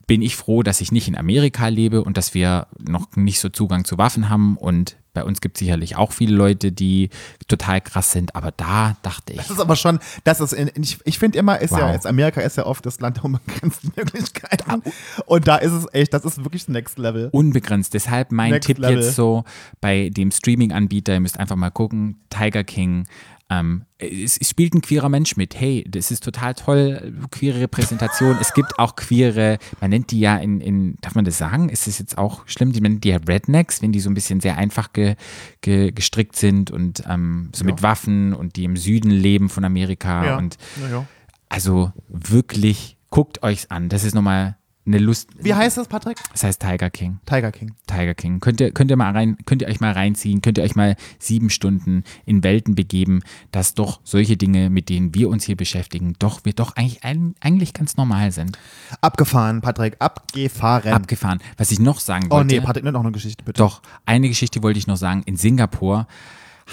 bin 0.07 0.21
ich 0.21 0.35
froh, 0.35 0.63
dass 0.63 0.81
ich 0.81 0.91
nicht 0.91 1.07
in 1.07 1.17
Amerika 1.17 1.67
lebe 1.67 2.03
und 2.03 2.17
dass 2.17 2.33
wir 2.33 2.67
noch 2.79 3.15
nicht 3.15 3.39
so 3.39 3.49
Zugang 3.49 3.85
zu 3.85 3.97
Waffen 3.97 4.29
haben. 4.29 4.57
Und 4.57 4.97
bei 5.13 5.23
uns 5.23 5.41
gibt 5.41 5.57
es 5.57 5.59
sicherlich 5.59 5.95
auch 5.95 6.11
viele 6.11 6.35
Leute, 6.35 6.71
die 6.71 7.09
total 7.47 7.81
krass 7.81 8.11
sind. 8.11 8.35
Aber 8.35 8.51
da 8.51 8.95
dachte 9.01 9.33
ich, 9.33 9.39
Das 9.39 9.49
ist 9.49 9.59
aber 9.59 9.75
schon, 9.75 9.99
das 10.23 10.39
ist, 10.39 10.53
in, 10.53 10.69
ich, 10.81 10.99
ich 11.03 11.19
finde 11.19 11.37
immer, 11.39 11.59
ist 11.59 11.71
ja, 11.71 11.87
Wow. 11.87 11.93
jetzt 11.93 12.05
Amerika 12.07 12.41
ist 12.41 12.57
ja 12.57 12.65
oft 12.65 12.85
das 12.85 12.99
Land 13.01 13.17
der 13.17 13.25
unbegrenzten 13.25 13.91
Möglichkeiten. 13.95 14.83
Und 15.25 15.47
da 15.47 15.57
ist 15.57 15.71
es 15.71 15.85
echt, 15.93 16.13
das 16.13 16.25
ist 16.25 16.43
wirklich 16.43 16.67
Next 16.67 16.97
Level. 16.99 17.29
unbegrenzt. 17.31 17.93
Deshalb 17.93 18.31
mein 18.31 18.51
Next 18.51 18.67
Tipp 18.67 18.77
Level. 18.77 18.97
jetzt 19.03 19.15
so 19.15 19.43
bei 19.81 20.09
dem 20.09 20.31
Streaming-Anbieter, 20.31 21.13
ihr 21.13 21.19
müsst 21.19 21.39
einfach 21.39 21.55
mal 21.55 21.69
gucken, 21.71 22.21
Tiger 22.29 22.63
King. 22.63 23.07
Ähm, 23.51 23.85
es, 23.97 24.37
es 24.37 24.49
spielt 24.49 24.75
ein 24.75 24.81
queerer 24.81 25.09
Mensch 25.09 25.35
mit. 25.35 25.59
Hey, 25.59 25.83
das 25.87 26.11
ist 26.11 26.23
total 26.23 26.53
toll, 26.53 27.13
queere 27.31 27.61
Repräsentation. 27.61 28.37
es 28.39 28.53
gibt 28.53 28.77
auch 28.77 28.95
queere, 28.95 29.57
man 29.81 29.89
nennt 29.89 30.11
die 30.11 30.19
ja 30.19 30.37
in, 30.37 30.61
in 30.61 30.95
darf 31.01 31.15
man 31.15 31.25
das 31.25 31.37
sagen? 31.37 31.69
Ist 31.69 31.87
es 31.87 31.97
jetzt 31.97 32.17
auch 32.17 32.47
schlimm? 32.47 32.71
Die 32.71 32.81
nennt 32.81 33.03
die 33.03 33.09
ja 33.09 33.17
Rednecks, 33.17 33.81
wenn 33.81 33.91
die 33.91 33.99
so 33.99 34.09
ein 34.09 34.13
bisschen 34.13 34.39
sehr 34.39 34.57
einfach 34.57 34.93
ge, 34.93 35.15
ge, 35.61 35.91
gestrickt 35.91 36.35
sind 36.35 36.69
und 36.69 37.03
ähm, 37.09 37.49
so 37.53 37.65
mit 37.65 37.81
Waffen 37.81 38.33
und 38.33 38.55
die 38.55 38.65
im 38.65 38.77
Süden 38.77 39.09
leben 39.09 39.49
von 39.49 39.65
Amerika. 39.65 40.37
Und 40.37 40.57
ja. 40.91 41.05
also 41.49 41.91
wirklich, 42.07 42.97
guckt 43.09 43.41
euch's 43.41 43.71
an. 43.71 43.89
Das 43.89 44.03
ist 44.03 44.13
nochmal 44.13 44.57
eine 44.89 44.99
Lust. 44.99 45.29
Wie 45.37 45.53
heißt 45.53 45.77
das, 45.77 45.87
Patrick? 45.87 46.17
Das 46.31 46.43
heißt 46.43 46.61
Tiger 46.61 46.89
King. 46.89 47.19
Tiger 47.25 47.51
King. 47.51 47.73
Tiger 47.87 48.13
King. 48.13 48.39
Könnt 48.39 48.59
ihr, 48.59 48.71
könnt 48.71 48.91
ihr 48.91 48.97
mal 48.97 49.11
rein, 49.11 49.37
könnt 49.45 49.61
ihr 49.61 49.67
euch 49.67 49.79
mal 49.79 49.91
reinziehen, 49.91 50.41
könnt 50.41 50.57
ihr 50.57 50.63
euch 50.63 50.75
mal 50.75 50.95
sieben 51.19 51.49
Stunden 51.49 52.03
in 52.25 52.43
Welten 52.43 52.75
begeben, 52.75 53.21
dass 53.51 53.73
doch 53.73 54.01
solche 54.03 54.37
Dinge, 54.37 54.69
mit 54.69 54.89
denen 54.89 55.13
wir 55.13 55.29
uns 55.29 55.43
hier 55.43 55.55
beschäftigen, 55.55 56.15
doch 56.19 56.43
wir 56.43 56.53
doch 56.53 56.75
eigentlich, 56.75 57.03
eigentlich 57.39 57.73
ganz 57.73 57.97
normal 57.97 58.31
sind. 58.31 58.57
Abgefahren, 59.01 59.61
Patrick, 59.61 59.95
abgefahren. 59.99 60.93
Abgefahren. 60.93 61.39
Was 61.57 61.71
ich 61.71 61.79
noch 61.79 61.99
sagen 61.99 62.27
oh 62.29 62.35
wollte. 62.35 62.55
nee, 62.55 62.61
Patrick, 62.61 62.83
noch 62.83 62.99
eine 62.99 63.11
Geschichte, 63.11 63.43
bitte. 63.43 63.59
Doch, 63.59 63.81
eine 64.05 64.27
Geschichte 64.27 64.63
wollte 64.63 64.79
ich 64.79 64.87
noch 64.87 64.97
sagen. 64.97 65.23
In 65.25 65.37
Singapur 65.37 66.07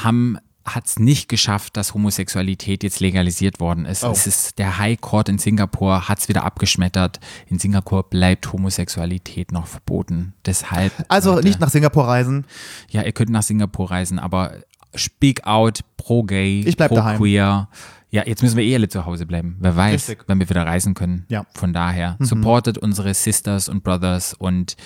haben 0.03 0.39
hat 0.67 0.87
es 0.87 0.99
nicht 0.99 1.29
geschafft, 1.29 1.77
dass 1.77 1.95
Homosexualität 1.95 2.83
jetzt 2.83 3.01
legalisiert 3.01 3.61
worden 3.61 3.85
ist. 3.87 4.05
Oh. 4.05 4.11
Es 4.11 4.27
ist 4.27 4.59
der 4.59 4.79
High 4.79 5.01
Court 5.01 5.29
in 5.29 5.39
Singapur 5.39 6.09
hat 6.09 6.19
es 6.19 6.29
wieder 6.29 6.45
abgeschmettert. 6.45 7.21
In 7.47 7.59
Singapur 7.59 8.03
bleibt 8.11 8.53
Homosexualität 8.53 9.53
noch 9.53 9.67
verboten. 9.67 10.35
Deshalb 10.45 10.93
Also 11.09 11.35
Leute, 11.35 11.47
nicht 11.49 11.61
nach 11.61 11.71
Singapur 11.71 12.07
reisen. 12.07 12.45
ja, 12.91 13.03
ihr 13.03 13.13
könnt 13.13 13.31
nach 13.31 13.43
Singapur 13.43 13.91
reisen, 13.91 14.19
aber 14.19 14.53
speak 14.95 15.47
out 15.47 15.81
pro 15.97 16.23
gay, 16.25 16.63
Ich 16.67 16.77
bleib 16.77 16.89
pro 16.89 16.97
daheim. 16.97 17.19
queer. 17.19 17.69
Ja, 18.11 18.23
jetzt 18.25 18.43
müssen 18.43 18.57
wir 18.57 18.65
eh 18.65 18.75
alle 18.77 18.89
zu 18.89 19.05
Hause 19.05 19.27
bleiben. 19.27 19.57
Wer 19.61 19.77
weiß, 19.77 20.09
Richtig. 20.09 20.25
wenn 20.29 20.39
wir 20.39 20.49
wieder 20.49 20.65
reisen 20.65 20.95
können. 20.95 21.27
Ja. 21.29 21.43
Mhm. 21.43 21.47
Von 21.55 21.73
daher, 21.73 22.17
supportet 22.21 22.79
unsere 22.79 23.13
Sisters 23.15 23.69
und 23.69 23.83
Brothers 23.85 24.33
und 24.35 24.77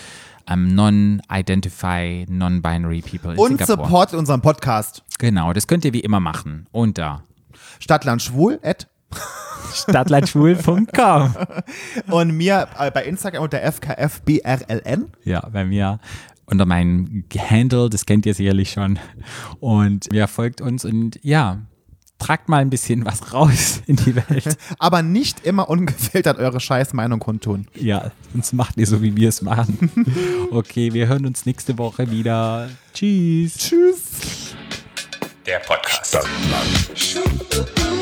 ähm, 0.48 0.74
non-identify, 0.74 2.26
non-binary 2.28 3.02
people 3.02 3.32
in 3.32 3.38
Und 3.38 3.58
Singapur. 3.58 3.84
supportet 3.84 4.18
unseren 4.18 4.40
Podcast. 4.40 5.02
Genau, 5.18 5.52
das 5.52 5.66
könnt 5.66 5.84
ihr 5.84 5.92
wie 5.92 6.00
immer 6.00 6.20
machen. 6.20 6.66
Unter 6.72 7.24
Stadtland 7.78 8.22
Schwul. 8.22 8.58
At. 8.62 8.88
stadtlandschwul.com. 9.74 11.34
Und 12.10 12.36
mir 12.36 12.68
äh, 12.78 12.90
bei 12.90 13.04
Instagram 13.04 13.42
unter 13.42 13.60
FKFBRLN. 13.60 15.12
Ja, 15.24 15.48
bei 15.48 15.64
mir 15.64 15.98
unter 16.46 16.66
meinem 16.66 17.24
Handle, 17.36 17.88
das 17.88 18.06
kennt 18.06 18.26
ihr 18.26 18.34
sicherlich 18.34 18.72
schon. 18.72 18.98
Und 19.60 20.08
ja, 20.12 20.26
folgt 20.26 20.60
uns 20.60 20.84
und 20.84 21.18
ja, 21.22 21.60
tragt 22.20 22.48
mal 22.48 22.58
ein 22.58 22.70
bisschen 22.70 23.04
was 23.04 23.32
raus 23.32 23.82
in 23.86 23.96
die 23.96 24.14
Welt. 24.14 24.56
Aber 24.78 25.02
nicht 25.02 25.44
immer 25.44 25.68
ungefiltert 25.68 26.38
eure 26.38 26.60
scheiß 26.60 26.92
Meinung 26.92 27.18
kundtun. 27.18 27.66
Ja, 27.74 28.12
sonst 28.32 28.52
macht 28.52 28.76
ihr 28.76 28.86
so, 28.86 29.02
wie 29.02 29.16
wir 29.16 29.28
es 29.28 29.42
machen. 29.42 29.90
Okay, 30.52 30.92
wir 30.92 31.06
hören 31.06 31.26
uns 31.26 31.46
nächste 31.46 31.78
Woche 31.78 32.10
wieder. 32.10 32.68
Tschüss. 32.92 33.54
Tschüss. 33.54 34.54
Der 35.46 35.60
Podcast. 35.60 36.10
Stadtland. 36.10 37.99